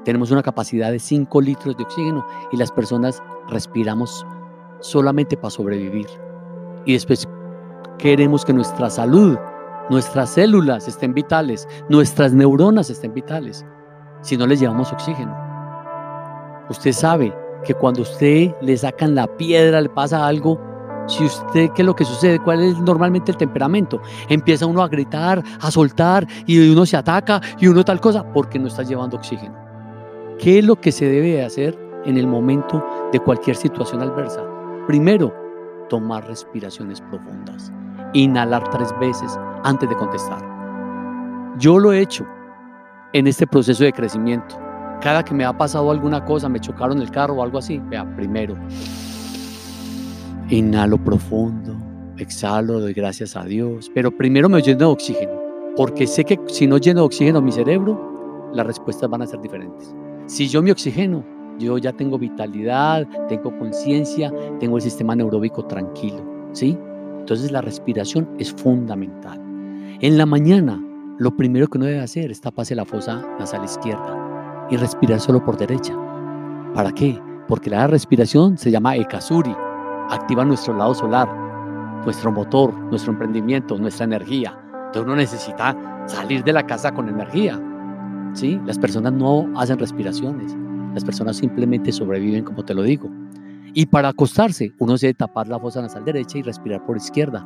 Tenemos 0.03 0.31
una 0.31 0.41
capacidad 0.41 0.91
de 0.91 0.99
5 0.99 1.41
litros 1.41 1.77
de 1.77 1.83
oxígeno 1.83 2.25
y 2.51 2.57
las 2.57 2.71
personas 2.71 3.21
respiramos 3.49 4.25
solamente 4.79 5.37
para 5.37 5.51
sobrevivir. 5.51 6.07
Y 6.85 6.93
después 6.93 7.27
queremos 7.99 8.43
que 8.43 8.53
nuestra 8.53 8.89
salud, 8.89 9.37
nuestras 9.89 10.31
células 10.31 10.87
estén 10.87 11.13
vitales, 11.13 11.67
nuestras 11.89 12.33
neuronas 12.33 12.89
estén 12.89 13.13
vitales, 13.13 13.63
si 14.21 14.37
no 14.37 14.47
les 14.47 14.59
llevamos 14.59 14.91
oxígeno. 14.91 15.37
Usted 16.69 16.93
sabe 16.93 17.35
que 17.63 17.75
cuando 17.75 18.01
usted 18.01 18.55
le 18.61 18.75
sacan 18.77 19.13
la 19.13 19.27
piedra, 19.37 19.81
le 19.81 19.89
pasa 19.89 20.25
algo, 20.25 20.59
si 21.07 21.25
usted, 21.25 21.71
¿qué 21.71 21.81
es 21.81 21.85
lo 21.85 21.95
que 21.95 22.05
sucede? 22.05 22.39
¿Cuál 22.39 22.61
es 22.61 22.79
normalmente 22.79 23.31
el 23.31 23.37
temperamento? 23.37 24.01
Empieza 24.29 24.65
uno 24.65 24.81
a 24.81 24.87
gritar, 24.87 25.43
a 25.59 25.71
soltar 25.71 26.27
y 26.45 26.69
uno 26.69 26.85
se 26.85 26.97
ataca 26.97 27.41
y 27.59 27.67
uno 27.67 27.83
tal 27.83 27.99
cosa 27.99 28.23
porque 28.31 28.59
no 28.59 28.67
está 28.67 28.83
llevando 28.83 29.17
oxígeno. 29.17 29.55
¿Qué 30.39 30.59
es 30.59 30.65
lo 30.65 30.75
que 30.75 30.91
se 30.91 31.05
debe 31.05 31.43
hacer 31.43 31.77
en 32.05 32.17
el 32.17 32.27
momento 32.27 32.83
de 33.11 33.19
cualquier 33.19 33.55
situación 33.55 34.01
adversa? 34.01 34.43
Primero, 34.87 35.33
tomar 35.89 36.25
respiraciones 36.25 37.01
profundas. 37.01 37.71
Inhalar 38.13 38.69
tres 38.69 38.93
veces 38.99 39.37
antes 39.63 39.89
de 39.89 39.95
contestar. 39.95 40.41
Yo 41.57 41.77
lo 41.77 41.91
he 41.91 41.99
hecho 41.99 42.25
en 43.13 43.27
este 43.27 43.45
proceso 43.45 43.83
de 43.83 43.93
crecimiento. 43.93 44.57
Cada 45.01 45.23
que 45.23 45.33
me 45.33 45.45
ha 45.45 45.57
pasado 45.57 45.91
alguna 45.91 46.23
cosa, 46.23 46.47
me 46.47 46.59
chocaron 46.59 47.01
el 47.01 47.11
carro 47.11 47.35
o 47.35 47.43
algo 47.43 47.57
así, 47.57 47.79
vea, 47.89 48.05
primero, 48.15 48.55
inhalo 50.51 51.01
profundo, 51.01 51.77
exhalo, 52.17 52.81
doy 52.81 52.93
gracias 52.93 53.37
a 53.37 53.45
Dios, 53.45 53.89
pero 53.95 54.15
primero 54.15 54.49
me 54.49 54.61
lleno 54.61 54.79
de 54.79 54.85
oxígeno, 54.85 55.31
porque 55.77 56.05
sé 56.05 56.25
que 56.25 56.37
si 56.47 56.67
no 56.67 56.77
lleno 56.77 57.01
de 57.01 57.05
oxígeno 57.05 57.41
mi 57.41 57.53
cerebro, 57.53 58.51
las 58.53 58.67
respuestas 58.67 59.09
van 59.09 59.21
a 59.21 59.27
ser 59.27 59.41
diferentes. 59.41 59.95
Si 60.25 60.49
yo 60.49 60.61
me 60.61 60.71
oxigeno, 60.71 61.23
yo 61.57 61.77
ya 61.77 61.93
tengo 61.93 62.17
vitalidad, 62.17 63.07
tengo 63.29 63.57
conciencia, 63.57 64.31
tengo 64.59 64.75
el 64.75 64.81
sistema 64.81 65.15
neuróbico 65.15 65.65
tranquilo, 65.65 66.21
¿sí? 66.51 66.77
Entonces 67.19 67.51
la 67.51 67.61
respiración 67.61 68.29
es 68.37 68.51
fundamental. 68.51 69.39
En 70.01 70.17
la 70.17 70.25
mañana, 70.25 70.83
lo 71.17 71.35
primero 71.37 71.67
que 71.67 71.77
uno 71.77 71.87
debe 71.87 72.01
hacer 72.01 72.29
es 72.29 72.41
taparse 72.41 72.75
la 72.75 72.83
fosa 72.83 73.25
nasal 73.39 73.63
izquierda 73.63 74.67
y 74.69 74.75
respirar 74.75 75.21
solo 75.21 75.43
por 75.45 75.57
derecha. 75.57 75.95
¿Para 76.73 76.91
qué? 76.91 77.17
Porque 77.47 77.69
la 77.69 77.87
respiración 77.87 78.57
se 78.57 78.71
llama 78.71 78.95
Ekasuri, 78.95 79.53
activa 80.11 80.45
nuestro 80.45 80.75
lado 80.75 80.93
solar, 80.93 81.27
nuestro 82.05 82.31
motor, 82.31 82.73
nuestro 82.73 83.13
emprendimiento, 83.13 83.77
nuestra 83.77 84.05
energía. 84.05 84.57
Entonces 84.87 85.03
uno 85.03 85.15
necesita 85.15 85.75
salir 86.05 86.43
de 86.43 86.53
la 86.53 86.65
casa 86.65 86.91
con 86.91 87.09
energía. 87.09 87.59
¿sí? 88.33 88.59
Las 88.65 88.77
personas 88.77 89.13
no 89.13 89.47
hacen 89.55 89.79
respiraciones, 89.79 90.55
las 90.93 91.05
personas 91.05 91.37
simplemente 91.37 91.91
sobreviven, 91.91 92.43
como 92.43 92.63
te 92.63 92.73
lo 92.73 92.83
digo. 92.83 93.09
Y 93.73 93.85
para 93.85 94.09
acostarse, 94.09 94.73
uno 94.79 94.97
debe 94.97 95.13
tapar 95.13 95.47
la 95.47 95.59
fosa 95.59 95.81
nasal 95.81 96.03
derecha 96.03 96.37
y 96.37 96.41
respirar 96.41 96.85
por 96.85 96.97
izquierda, 96.97 97.45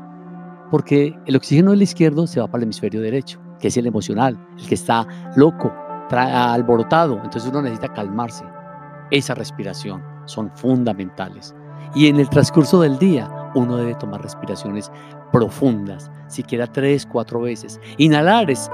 porque 0.72 1.16
el 1.28 1.36
oxígeno 1.36 1.72
del 1.72 1.84
izquierdo 1.84 2.26
se 2.26 2.40
va 2.40 2.48
para 2.48 2.60
el 2.60 2.64
hemisferio 2.64 3.00
derecho, 3.02 3.40
que 3.60 3.68
es 3.68 3.78
el 3.78 3.86
emocional, 3.86 4.40
el 4.58 4.68
que 4.68 4.74
está 4.74 5.08
loco, 5.36 5.72
alborotado. 6.10 7.22
Entonces 7.24 7.50
uno 7.52 7.62
necesita 7.62 7.94
calmarse. 7.94 8.44
Esa 9.12 9.36
respiración 9.36 10.02
son 10.26 10.50
fundamentales. 10.56 11.54
Y 11.94 12.08
en 12.08 12.20
el 12.20 12.30
transcurso 12.30 12.82
del 12.82 12.98
día, 12.98 13.30
uno 13.56 13.78
debe 13.78 13.96
tomar 13.96 14.22
respiraciones 14.22 14.92
profundas, 15.32 16.12
siquiera 16.28 16.68
tres, 16.68 17.06
cuatro 17.06 17.42
veces. 17.42 17.80
Inhalar 17.98 18.52
es 18.52 18.70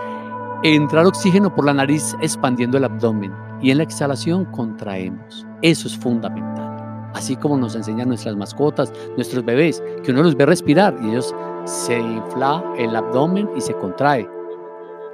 entrar 0.64 1.06
oxígeno 1.06 1.54
por 1.54 1.66
la 1.66 1.74
nariz 1.74 2.16
expandiendo 2.22 2.78
el 2.78 2.86
abdomen 2.86 3.34
y 3.62 3.72
en 3.72 3.78
la 3.78 3.84
exhalación 3.84 4.46
contraemos. 4.46 5.46
Eso 5.62 5.88
es 5.88 5.98
fundamental. 5.98 7.12
Así 7.14 7.36
como 7.36 7.58
nos 7.58 7.76
enseñan 7.76 8.08
nuestras 8.08 8.36
mascotas, 8.36 8.92
nuestros 9.16 9.44
bebés, 9.44 9.84
que 10.04 10.12
uno 10.12 10.24
los 10.24 10.36
ve 10.36 10.46
respirar 10.46 10.96
y 11.02 11.10
ellos 11.10 11.36
se 11.66 12.00
infla 12.00 12.64
el 12.78 12.96
abdomen 12.96 13.50
y 13.56 13.62
se 13.62 13.74
contrae. 13.74 14.28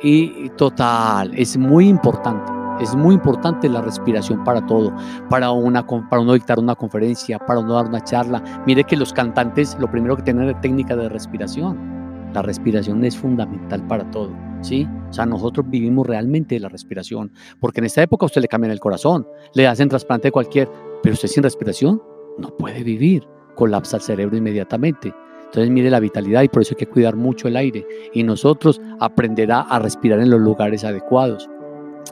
Y 0.01 0.49
total, 0.51 1.31
es 1.35 1.57
muy 1.57 1.87
importante. 1.87 2.56
Es 2.79 2.95
muy 2.95 3.15
importante 3.15 3.69
la 3.69 3.81
respiración 3.81 4.43
para 4.43 4.65
todo, 4.65 4.93
para, 5.29 5.51
una, 5.51 5.85
para 5.85 6.21
uno 6.21 6.33
dictar 6.33 6.59
una 6.59 6.75
conferencia, 6.75 7.39
para 7.39 7.59
uno 7.59 7.73
dar 7.73 7.87
una 7.87 8.03
charla. 8.03 8.43
Mire 8.65 8.83
que 8.83 8.95
los 8.95 9.13
cantantes 9.13 9.77
lo 9.79 9.89
primero 9.89 10.15
que 10.15 10.23
tienen 10.23 10.49
es 10.49 10.61
técnica 10.61 10.95
de 10.95 11.09
respiración. 11.09 11.97
La 12.33 12.41
respiración 12.41 13.03
es 13.05 13.17
fundamental 13.17 13.85
para 13.87 14.09
todo. 14.11 14.31
¿sí? 14.61 14.87
O 15.09 15.13
sea, 15.13 15.25
nosotros 15.25 15.65
vivimos 15.69 16.05
realmente 16.05 16.55
de 16.55 16.61
la 16.61 16.69
respiración, 16.69 17.31
porque 17.59 17.79
en 17.79 17.85
esta 17.85 18.01
época 18.01 18.25
usted 18.25 18.41
le 18.41 18.47
cambian 18.47 18.71
el 18.71 18.79
corazón, 18.79 19.27
le 19.53 19.67
hacen 19.67 19.89
trasplante 19.89 20.31
cualquier, 20.31 20.69
pero 21.01 21.13
usted 21.13 21.27
sin 21.27 21.43
respiración 21.43 22.01
no 22.37 22.49
puede 22.55 22.83
vivir, 22.83 23.27
colapsa 23.55 23.97
el 23.97 24.03
cerebro 24.03 24.37
inmediatamente. 24.37 25.13
Entonces 25.45 25.71
mire 25.71 25.89
la 25.89 26.01
vitalidad 26.01 26.43
y 26.43 26.49
por 26.49 26.61
eso 26.61 26.73
hay 26.73 26.85
que 26.85 26.91
cuidar 26.91 27.15
mucho 27.15 27.47
el 27.47 27.55
aire 27.55 27.87
y 28.13 28.23
nosotros 28.23 28.81
aprenderá 28.99 29.61
a 29.61 29.79
respirar 29.79 30.19
en 30.19 30.29
los 30.29 30.41
lugares 30.41 30.83
adecuados. 30.83 31.49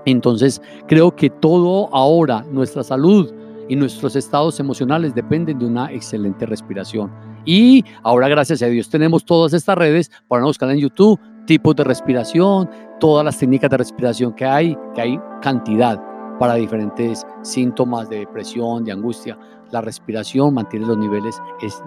Entonces 0.06 0.62
creo 0.88 1.16
que 1.16 1.30
todo 1.30 1.94
ahora, 1.94 2.44
nuestra 2.52 2.84
salud 2.84 3.32
y 3.68 3.76
nuestros 3.76 4.16
estados 4.16 4.60
emocionales 4.60 5.16
dependen 5.16 5.60
de 5.60 5.66
una 5.66 5.92
excelente 5.92 6.46
respiración. 6.46 7.12
Y 7.46 7.84
ahora 8.04 8.28
gracias 8.28 8.62
a 8.62 8.68
Dios 8.68 8.90
tenemos 8.90 9.26
todas 9.26 9.54
estas 9.54 9.78
redes 9.78 10.12
para 10.28 10.44
buscar 10.44 10.70
en 10.72 10.80
YouTube, 10.80 11.20
tipos 11.46 11.76
de 11.76 11.84
respiración, 11.84 12.70
todas 13.00 13.26
las 13.26 13.38
técnicas 13.38 13.70
de 13.70 13.78
respiración 13.78 14.34
que 14.34 14.46
hay, 14.46 14.78
que 14.94 15.02
hay 15.02 15.20
cantidad 15.42 16.02
para 16.40 16.56
diferentes 16.56 17.26
síntomas 17.44 18.10
de 18.10 18.20
depresión, 18.20 18.84
de 18.84 18.92
angustia. 18.92 19.38
La 19.72 19.82
respiración 19.82 20.54
mantiene 20.54 20.86
los 20.86 20.98
niveles 20.98 21.40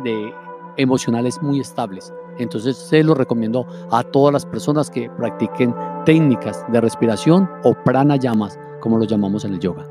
de 0.04 0.32
emocionales 0.76 1.40
muy 1.42 1.60
estables. 1.60 2.12
Entonces 2.38 2.76
se 2.76 3.02
lo 3.02 3.14
recomiendo 3.14 3.66
a 3.90 4.02
todas 4.02 4.32
las 4.32 4.46
personas 4.46 4.90
que 4.90 5.10
practiquen 5.10 5.74
técnicas 6.04 6.64
de 6.72 6.80
respiración 6.80 7.48
o 7.64 7.74
pranayamas, 7.84 8.58
como 8.80 8.98
lo 8.98 9.04
llamamos 9.04 9.44
en 9.44 9.54
el 9.54 9.60
yoga. 9.60 9.86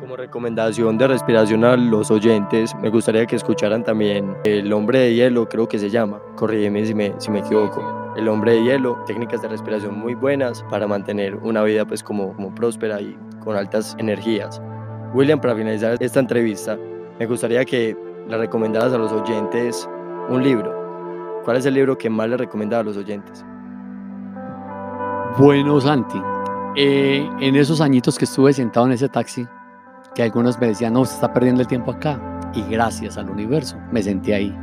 Como 0.00 0.16
recomendación 0.16 0.96
de 0.96 1.08
respiración 1.08 1.64
a 1.64 1.76
los 1.76 2.10
oyentes, 2.10 2.74
me 2.80 2.88
gustaría 2.88 3.26
que 3.26 3.36
escucharan 3.36 3.82
también 3.82 4.36
El 4.44 4.72
hombre 4.72 5.00
de 5.00 5.14
hielo, 5.14 5.48
creo 5.48 5.68
que 5.68 5.78
se 5.78 5.90
llama. 5.90 6.20
Corrígeme 6.36 6.86
si 6.86 6.94
me, 6.94 7.12
si 7.18 7.30
me 7.30 7.40
equivoco 7.40 8.12
el 8.16 8.28
hombre 8.28 8.52
de 8.52 8.64
hielo, 8.64 8.98
técnicas 9.06 9.42
de 9.42 9.48
respiración 9.48 9.98
muy 9.98 10.14
buenas 10.14 10.64
para 10.70 10.86
mantener 10.88 11.36
una 11.36 11.62
vida 11.62 11.84
pues 11.84 12.02
como, 12.02 12.32
como 12.34 12.54
próspera 12.54 13.00
y 13.00 13.16
con 13.44 13.56
altas 13.56 13.96
energías. 13.98 14.60
William, 15.14 15.40
para 15.40 15.54
finalizar 15.54 15.96
esta 16.00 16.20
entrevista, 16.20 16.76
me 17.18 17.26
gustaría 17.26 17.64
que 17.64 17.96
le 18.28 18.36
recomendaras 18.36 18.92
a 18.92 18.98
los 18.98 19.12
oyentes 19.12 19.88
un 20.28 20.42
libro. 20.42 20.77
¿Cuál 21.48 21.56
es 21.56 21.64
el 21.64 21.72
libro 21.72 21.96
que 21.96 22.10
más 22.10 22.28
le 22.28 22.36
recomendaba 22.36 22.82
a 22.82 22.84
los 22.84 22.98
oyentes? 22.98 23.42
Bueno, 25.38 25.80
Santi, 25.80 26.20
eh, 26.76 27.26
en 27.40 27.56
esos 27.56 27.80
añitos 27.80 28.18
que 28.18 28.26
estuve 28.26 28.52
sentado 28.52 28.84
en 28.84 28.92
ese 28.92 29.08
taxi, 29.08 29.46
que 30.14 30.24
algunos 30.24 30.60
me 30.60 30.66
decían, 30.66 30.92
no, 30.92 31.06
se 31.06 31.14
está 31.14 31.32
perdiendo 31.32 31.62
el 31.62 31.66
tiempo 31.66 31.92
acá, 31.92 32.20
y 32.52 32.60
gracias 32.70 33.16
al 33.16 33.30
universo 33.30 33.78
me 33.90 34.02
sentí 34.02 34.32
ahí. 34.32 34.54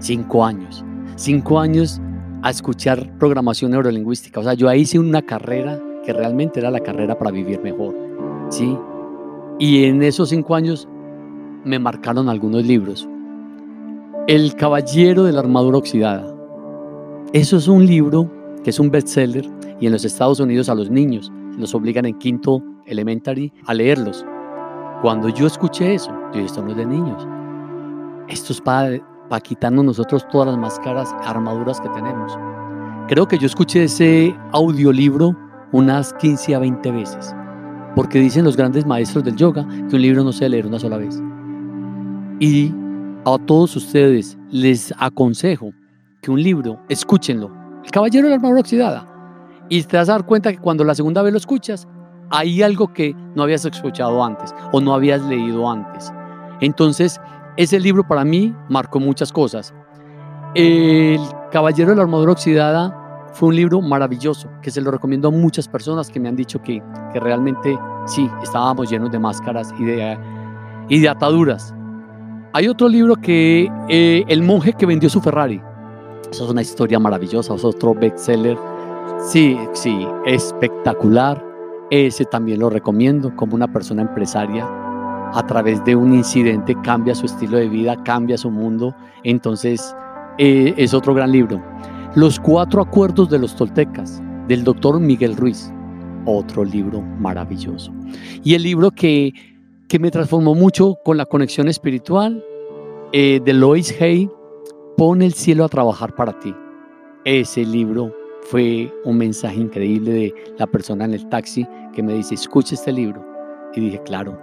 Cinco 0.00 0.44
años. 0.44 0.84
Cinco 1.14 1.60
años 1.60 2.00
a 2.42 2.50
escuchar 2.50 3.16
programación 3.20 3.70
neurolingüística. 3.70 4.40
O 4.40 4.42
sea, 4.42 4.54
yo 4.54 4.68
ahí 4.68 4.80
hice 4.80 4.98
una 4.98 5.22
carrera 5.22 5.78
que 6.04 6.12
realmente 6.12 6.58
era 6.58 6.72
la 6.72 6.80
carrera 6.80 7.16
para 7.16 7.30
vivir 7.30 7.60
mejor. 7.60 7.94
¿sí? 8.48 8.76
Y 9.60 9.84
en 9.84 10.02
esos 10.02 10.30
cinco 10.30 10.56
años 10.56 10.88
me 11.62 11.78
marcaron 11.78 12.28
algunos 12.28 12.64
libros. 12.66 13.08
El 14.30 14.54
Caballero 14.54 15.24
de 15.24 15.32
la 15.32 15.40
Armadura 15.40 15.78
Oxidada. 15.78 16.24
Eso 17.32 17.56
es 17.56 17.66
un 17.66 17.84
libro 17.84 18.30
que 18.62 18.70
es 18.70 18.78
un 18.78 18.88
bestseller 18.88 19.44
y 19.80 19.86
en 19.86 19.92
los 19.92 20.04
Estados 20.04 20.38
Unidos 20.38 20.68
a 20.68 20.76
los 20.76 20.88
niños 20.88 21.32
los 21.58 21.74
obligan 21.74 22.06
en 22.06 22.16
quinto 22.16 22.62
elementary 22.86 23.52
a 23.66 23.74
leerlos. 23.74 24.24
Cuando 25.02 25.30
yo 25.30 25.48
escuché 25.48 25.94
eso, 25.94 26.12
yo 26.12 26.34
dije, 26.34 26.44
esto 26.44 26.62
no 26.62 26.72
de 26.76 26.86
niños. 26.86 27.26
Esto 28.28 28.52
es 28.52 28.60
para 28.60 29.40
quitarnos 29.40 29.84
nosotros 29.84 30.24
todas 30.30 30.46
las 30.46 30.58
máscaras, 30.58 31.12
armaduras 31.24 31.80
que 31.80 31.88
tenemos. 31.88 32.38
Creo 33.08 33.26
que 33.26 33.36
yo 33.36 33.46
escuché 33.46 33.82
ese 33.82 34.32
audiolibro 34.52 35.36
unas 35.72 36.12
15 36.12 36.54
a 36.54 36.60
20 36.60 36.92
veces, 36.92 37.34
porque 37.96 38.20
dicen 38.20 38.44
los 38.44 38.56
grandes 38.56 38.86
maestros 38.86 39.24
del 39.24 39.34
yoga 39.34 39.66
que 39.88 39.96
un 39.96 40.02
libro 40.02 40.22
no 40.22 40.30
se 40.30 40.48
debe 40.48 40.68
una 40.68 40.78
sola 40.78 40.98
vez. 40.98 41.20
Y 42.38 42.72
a 43.24 43.38
todos 43.38 43.76
ustedes 43.76 44.38
les 44.50 44.94
aconsejo 44.98 45.72
que 46.22 46.30
un 46.30 46.42
libro, 46.42 46.80
escúchenlo, 46.88 47.50
El 47.84 47.90
Caballero 47.90 48.24
de 48.24 48.30
la 48.30 48.36
Armadura 48.36 48.60
Oxidada, 48.60 49.06
y 49.68 49.82
te 49.82 49.96
vas 49.96 50.08
a 50.08 50.12
dar 50.12 50.26
cuenta 50.26 50.52
que 50.52 50.58
cuando 50.58 50.84
la 50.84 50.94
segunda 50.94 51.22
vez 51.22 51.32
lo 51.32 51.38
escuchas, 51.38 51.86
hay 52.30 52.62
algo 52.62 52.92
que 52.92 53.14
no 53.34 53.42
habías 53.42 53.64
escuchado 53.64 54.22
antes 54.24 54.54
o 54.72 54.80
no 54.80 54.94
habías 54.94 55.22
leído 55.22 55.68
antes. 55.68 56.12
Entonces, 56.60 57.20
ese 57.56 57.78
libro 57.80 58.06
para 58.06 58.24
mí 58.24 58.54
marcó 58.68 59.00
muchas 59.00 59.32
cosas. 59.32 59.74
El 60.54 61.20
Caballero 61.52 61.90
de 61.90 61.96
la 61.96 62.02
Armadura 62.02 62.32
Oxidada 62.32 63.28
fue 63.32 63.50
un 63.50 63.56
libro 63.56 63.80
maravilloso 63.80 64.48
que 64.62 64.70
se 64.70 64.80
lo 64.80 64.90
recomiendo 64.90 65.28
a 65.28 65.30
muchas 65.30 65.68
personas 65.68 66.10
que 66.10 66.20
me 66.20 66.28
han 66.28 66.36
dicho 66.36 66.60
que, 66.62 66.82
que 67.12 67.20
realmente 67.20 67.78
sí, 68.06 68.28
estábamos 68.42 68.90
llenos 68.90 69.10
de 69.10 69.18
máscaras 69.18 69.72
y 69.78 69.84
de, 69.84 70.18
y 70.88 71.00
de 71.00 71.08
ataduras. 71.08 71.74
Hay 72.52 72.66
otro 72.66 72.88
libro 72.88 73.14
que 73.14 73.70
eh, 73.88 74.24
El 74.26 74.42
monje 74.42 74.72
que 74.72 74.84
vendió 74.84 75.08
su 75.08 75.20
Ferrari. 75.20 75.60
Esa 76.32 76.44
es 76.44 76.50
una 76.50 76.62
historia 76.62 76.98
maravillosa, 76.98 77.54
es 77.54 77.64
otro 77.64 77.94
bestseller. 77.94 78.58
Sí, 79.20 79.56
sí, 79.72 80.04
espectacular. 80.26 81.44
Ese 81.90 82.24
también 82.24 82.58
lo 82.60 82.68
recomiendo 82.68 83.34
como 83.36 83.54
una 83.54 83.72
persona 83.72 84.02
empresaria 84.02 84.66
a 85.32 85.46
través 85.46 85.84
de 85.84 85.94
un 85.94 86.12
incidente 86.12 86.76
cambia 86.82 87.14
su 87.14 87.26
estilo 87.26 87.56
de 87.56 87.68
vida, 87.68 88.02
cambia 88.02 88.36
su 88.36 88.50
mundo. 88.50 88.96
Entonces, 89.22 89.94
eh, 90.38 90.74
es 90.76 90.92
otro 90.92 91.14
gran 91.14 91.30
libro. 91.30 91.62
Los 92.16 92.40
cuatro 92.40 92.82
acuerdos 92.82 93.30
de 93.30 93.38
los 93.38 93.54
toltecas, 93.54 94.20
del 94.48 94.64
doctor 94.64 94.98
Miguel 94.98 95.36
Ruiz, 95.36 95.72
otro 96.24 96.64
libro 96.64 97.00
maravilloso. 97.00 97.92
Y 98.42 98.54
el 98.54 98.64
libro 98.64 98.90
que, 98.90 99.32
que 99.90 99.98
me 99.98 100.12
transformó 100.12 100.54
mucho 100.54 101.00
con 101.04 101.16
la 101.16 101.26
conexión 101.26 101.66
espiritual, 101.66 102.44
eh, 103.12 103.40
de 103.44 103.52
Lois 103.52 104.00
Hay, 104.00 104.30
Pone 104.96 105.24
el 105.24 105.32
cielo 105.32 105.64
a 105.64 105.68
trabajar 105.68 106.14
para 106.14 106.38
ti. 106.38 106.54
Ese 107.24 107.64
libro 107.64 108.14
fue 108.42 108.92
un 109.04 109.16
mensaje 109.16 109.58
increíble 109.58 110.12
de 110.12 110.34
la 110.58 110.66
persona 110.66 111.06
en 111.06 111.14
el 111.14 111.28
taxi 111.30 111.66
que 111.94 112.02
me 112.02 112.12
dice, 112.12 112.34
escucha 112.34 112.74
este 112.74 112.92
libro. 112.92 113.24
Y 113.74 113.80
dije, 113.80 114.00
claro, 114.04 114.38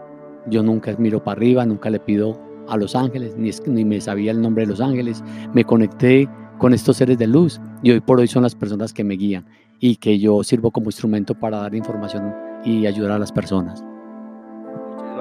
yo 0.48 0.64
nunca 0.64 0.94
miro 0.98 1.24
para 1.24 1.38
arriba, 1.38 1.66
nunca 1.66 1.92
le 1.92 2.00
pido 2.00 2.42
a 2.68 2.76
los 2.76 2.96
ángeles, 2.96 3.38
ni, 3.38 3.52
ni 3.68 3.86
me 3.86 4.02
sabía 4.02 4.32
el 4.32 4.42
nombre 4.42 4.64
de 4.64 4.72
los 4.72 4.82
ángeles. 4.82 5.24
Me 5.54 5.64
conecté 5.64 6.28
con 6.58 6.74
estos 6.74 6.98
seres 6.98 7.20
de 7.20 7.28
luz 7.28 7.62
y 7.84 7.92
hoy 7.92 8.02
por 8.02 8.20
hoy 8.20 8.28
son 8.28 8.44
las 8.44 8.56
personas 8.56 8.92
que 8.94 9.04
me 9.04 9.14
guían 9.14 9.46
y 9.80 9.98
que 9.98 10.18
yo 10.18 10.44
sirvo 10.44 10.72
como 10.72 10.88
instrumento 10.88 11.36
para 11.36 11.60
dar 11.60 11.76
información 11.76 12.34
y 12.66 12.88
ayudar 12.88 13.12
a 13.12 13.20
las 13.20 13.32
personas. 13.32 13.84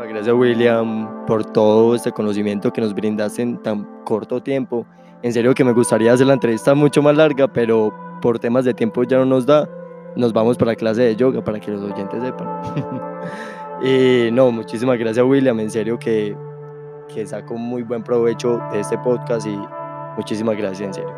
Gracias 0.09 0.35
William 0.35 1.27
por 1.27 1.45
todo 1.45 1.95
este 1.95 2.13
conocimiento 2.13 2.73
que 2.73 2.81
nos 2.81 2.95
brindaste 2.95 3.43
en 3.43 3.63
tan 3.63 3.85
corto 4.05 4.43
tiempo. 4.43 4.87
En 5.23 5.33
serio 5.33 5.55
que 5.55 5.65
me 5.65 5.73
gustaría 5.73 6.13
hacer 6.13 6.27
la 6.27 6.35
entrevista 6.35 6.75
mucho 6.75 7.03
más 7.03 7.17
larga, 7.17 7.49
pero 7.49 7.93
por 8.23 8.39
temas 8.39 8.65
de 8.65 8.75
tiempo 8.75 9.03
ya 9.05 9.19
no 9.19 9.25
nos 9.25 9.47
da. 9.47 9.69
Nos 10.15 10.33
vamos 10.33 10.57
para 10.57 10.73
la 10.73 10.77
clase 10.77 11.03
de 11.03 11.17
yoga 11.17 11.43
para 11.43 11.59
que 11.59 11.71
los 11.71 11.83
oyentes 11.83 12.23
sepan. 12.23 12.49
y 13.83 14.31
no, 14.33 14.51
muchísimas 14.51 14.99
gracias 14.99 15.25
William, 15.25 15.59
en 15.61 15.71
serio 15.71 15.99
que, 15.99 16.37
que 17.13 17.27
saco 17.27 17.55
muy 17.55 17.83
buen 17.83 18.03
provecho 18.03 18.61
de 18.73 18.81
este 18.81 18.97
podcast 18.99 19.47
y 19.47 19.59
muchísimas 20.17 20.57
gracias 20.57 20.87
en 20.87 20.95
serio. 20.95 21.15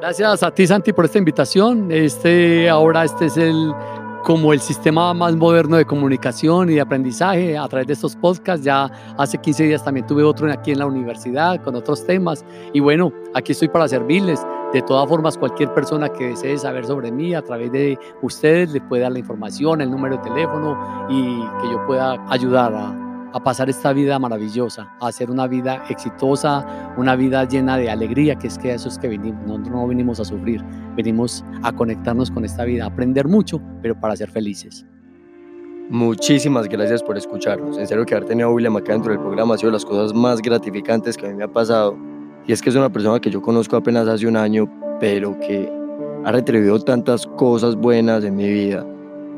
Gracias 0.00 0.42
a 0.42 0.50
ti 0.52 0.66
Santi 0.66 0.92
por 0.92 1.06
esta 1.06 1.18
invitación. 1.18 1.90
Este 1.90 2.68
ahora 2.68 3.04
este 3.04 3.26
es 3.26 3.36
el 3.36 3.72
como 4.24 4.52
el 4.52 4.60
sistema 4.60 5.14
más 5.14 5.36
moderno 5.36 5.76
de 5.76 5.84
comunicación 5.84 6.70
y 6.70 6.74
de 6.74 6.80
aprendizaje 6.80 7.56
a 7.56 7.66
través 7.68 7.86
de 7.86 7.92
estos 7.94 8.16
podcasts. 8.16 8.64
Ya 8.64 8.90
hace 9.16 9.38
15 9.38 9.64
días 9.64 9.84
también 9.84 10.06
tuve 10.06 10.22
otro 10.22 10.50
aquí 10.52 10.72
en 10.72 10.78
la 10.78 10.86
universidad 10.86 11.62
con 11.62 11.74
otros 11.74 12.04
temas. 12.06 12.44
Y 12.72 12.80
bueno, 12.80 13.12
aquí 13.34 13.52
estoy 13.52 13.68
para 13.68 13.88
servirles. 13.88 14.44
De 14.72 14.82
todas 14.82 15.08
formas, 15.08 15.38
cualquier 15.38 15.72
persona 15.72 16.10
que 16.10 16.28
desee 16.28 16.58
saber 16.58 16.84
sobre 16.84 17.10
mí 17.10 17.34
a 17.34 17.40
través 17.40 17.72
de 17.72 17.98
ustedes 18.20 18.70
le 18.72 18.82
puede 18.82 19.02
dar 19.02 19.12
la 19.12 19.18
información, 19.18 19.80
el 19.80 19.90
número 19.90 20.18
de 20.18 20.22
teléfono 20.24 21.06
y 21.08 21.40
que 21.62 21.72
yo 21.72 21.86
pueda 21.86 22.22
ayudar 22.28 22.74
a, 22.74 23.07
a 23.32 23.42
pasar 23.42 23.68
esta 23.68 23.92
vida 23.92 24.18
maravillosa, 24.18 24.88
a 25.00 25.08
hacer 25.08 25.30
una 25.30 25.46
vida 25.46 25.82
exitosa, 25.88 26.94
una 26.96 27.16
vida 27.16 27.44
llena 27.44 27.76
de 27.76 27.90
alegría, 27.90 28.36
que 28.36 28.46
es 28.46 28.58
que 28.58 28.72
eso 28.72 28.88
es 28.88 28.98
que 28.98 29.08
venimos, 29.08 29.46
no, 29.46 29.58
no 29.58 29.86
venimos 29.86 30.20
a 30.20 30.24
sufrir, 30.24 30.64
venimos 30.96 31.44
a 31.62 31.72
conectarnos 31.72 32.30
con 32.30 32.44
esta 32.44 32.64
vida, 32.64 32.84
a 32.84 32.88
aprender 32.88 33.28
mucho, 33.28 33.60
pero 33.82 33.98
para 33.98 34.16
ser 34.16 34.30
felices. 34.30 34.86
Muchísimas 35.90 36.68
gracias 36.68 37.02
por 37.02 37.16
escucharnos. 37.16 37.78
En 37.78 37.86
serio 37.86 38.04
que 38.04 38.14
haber 38.14 38.28
tenido 38.28 38.48
a 38.48 38.52
William 38.52 38.76
acá 38.76 38.92
dentro 38.92 39.10
del 39.10 39.20
programa 39.20 39.54
ha 39.54 39.58
sido 39.58 39.72
las 39.72 39.86
cosas 39.86 40.12
más 40.12 40.42
gratificantes 40.42 41.16
que 41.16 41.26
a 41.26 41.30
mí 41.30 41.34
me 41.34 41.44
ha 41.44 41.48
pasado. 41.48 41.96
Y 42.46 42.52
es 42.52 42.60
que 42.60 42.68
es 42.68 42.76
una 42.76 42.92
persona 42.92 43.18
que 43.18 43.30
yo 43.30 43.40
conozco 43.40 43.74
apenas 43.76 44.06
hace 44.06 44.26
un 44.26 44.36
año, 44.36 44.70
pero 45.00 45.38
que 45.40 45.72
ha 46.24 46.32
retribuido 46.32 46.78
tantas 46.80 47.26
cosas 47.26 47.74
buenas 47.74 48.22
en 48.24 48.36
mi 48.36 48.48
vida, 48.50 48.86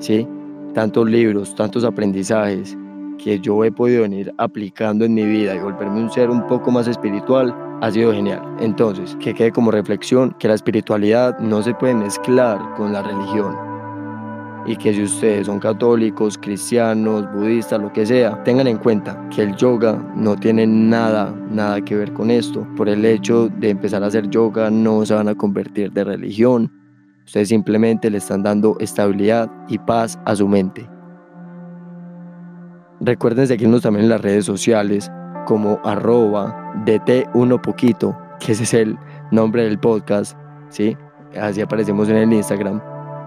¿sí? 0.00 0.26
Tantos 0.74 1.08
libros, 1.08 1.54
tantos 1.54 1.84
aprendizajes, 1.84 2.76
que 3.22 3.38
yo 3.38 3.64
he 3.64 3.70
podido 3.70 4.02
venir 4.02 4.32
aplicando 4.38 5.04
en 5.04 5.14
mi 5.14 5.24
vida 5.24 5.54
y 5.54 5.58
volverme 5.58 6.00
un 6.00 6.10
ser 6.10 6.30
un 6.30 6.46
poco 6.46 6.70
más 6.70 6.88
espiritual 6.88 7.54
ha 7.82 7.90
sido 7.90 8.12
genial. 8.12 8.42
Entonces, 8.60 9.16
que 9.20 9.34
quede 9.34 9.52
como 9.52 9.70
reflexión 9.70 10.34
que 10.38 10.48
la 10.48 10.54
espiritualidad 10.54 11.38
no 11.38 11.62
se 11.62 11.74
puede 11.74 11.94
mezclar 11.94 12.58
con 12.76 12.92
la 12.92 13.02
religión. 13.02 13.56
Y 14.66 14.76
que 14.76 14.92
si 14.92 15.02
ustedes 15.02 15.46
son 15.46 15.58
católicos, 15.58 16.36
cristianos, 16.36 17.30
budistas, 17.32 17.80
lo 17.80 17.92
que 17.92 18.04
sea, 18.04 18.42
tengan 18.44 18.66
en 18.66 18.76
cuenta 18.76 19.28
que 19.34 19.42
el 19.42 19.56
yoga 19.56 19.96
no 20.14 20.36
tiene 20.36 20.66
nada, 20.66 21.34
nada 21.50 21.80
que 21.80 21.96
ver 21.96 22.12
con 22.12 22.30
esto. 22.30 22.66
Por 22.76 22.88
el 22.88 23.04
hecho 23.04 23.48
de 23.48 23.70
empezar 23.70 24.04
a 24.04 24.08
hacer 24.08 24.28
yoga 24.28 24.70
no 24.70 25.04
se 25.06 25.14
van 25.14 25.28
a 25.28 25.34
convertir 25.34 25.92
de 25.92 26.04
religión. 26.04 26.70
Ustedes 27.24 27.48
simplemente 27.48 28.10
le 28.10 28.18
están 28.18 28.42
dando 28.42 28.76
estabilidad 28.80 29.50
y 29.68 29.78
paz 29.78 30.18
a 30.26 30.36
su 30.36 30.46
mente. 30.46 30.88
Recuerden 33.00 33.46
seguirnos 33.46 33.80
también 33.80 34.04
en 34.04 34.10
las 34.10 34.20
redes 34.20 34.44
sociales 34.44 35.10
como 35.46 35.80
arroba 35.84 36.74
dt1 36.84 37.60
poquito, 37.62 38.16
que 38.38 38.52
ese 38.52 38.64
es 38.64 38.74
el 38.74 38.98
nombre 39.30 39.64
del 39.64 39.78
podcast, 39.78 40.36
¿sí? 40.68 40.98
Así 41.40 41.62
aparecemos 41.62 42.10
en 42.10 42.16
el 42.16 42.32
Instagram. 42.32 42.80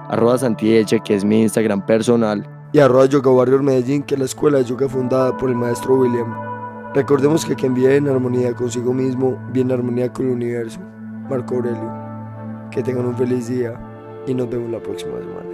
Arroba 0.09 0.37
Santieche, 0.37 0.99
que 0.99 1.15
es 1.15 1.25
mi 1.25 1.41
Instagram 1.41 1.85
personal. 1.85 2.47
Y 2.71 2.79
arroba 2.79 3.07
Yoga 3.07 3.31
Warrior 3.31 3.63
Medellín, 3.63 4.03
que 4.03 4.13
es 4.13 4.19
la 4.19 4.25
escuela 4.25 4.59
de 4.59 4.65
yoga 4.65 4.87
fundada 4.87 5.35
por 5.37 5.49
el 5.49 5.55
maestro 5.55 5.95
William. 5.95 6.33
Recordemos 6.93 7.43
que 7.43 7.55
quien 7.55 7.73
vive 7.73 7.95
en 7.95 8.07
armonía 8.07 8.53
consigo 8.53 8.93
mismo, 8.93 9.39
vive 9.51 9.61
en 9.61 9.71
armonía 9.71 10.13
con 10.13 10.27
el 10.27 10.33
universo. 10.33 10.79
Marco 11.29 11.55
Aurelio. 11.55 11.91
Que 12.69 12.83
tengan 12.83 13.05
un 13.05 13.17
feliz 13.17 13.47
día 13.47 13.73
y 14.27 14.33
nos 14.35 14.49
vemos 14.49 14.69
la 14.69 14.79
próxima 14.79 15.17
semana. 15.17 15.52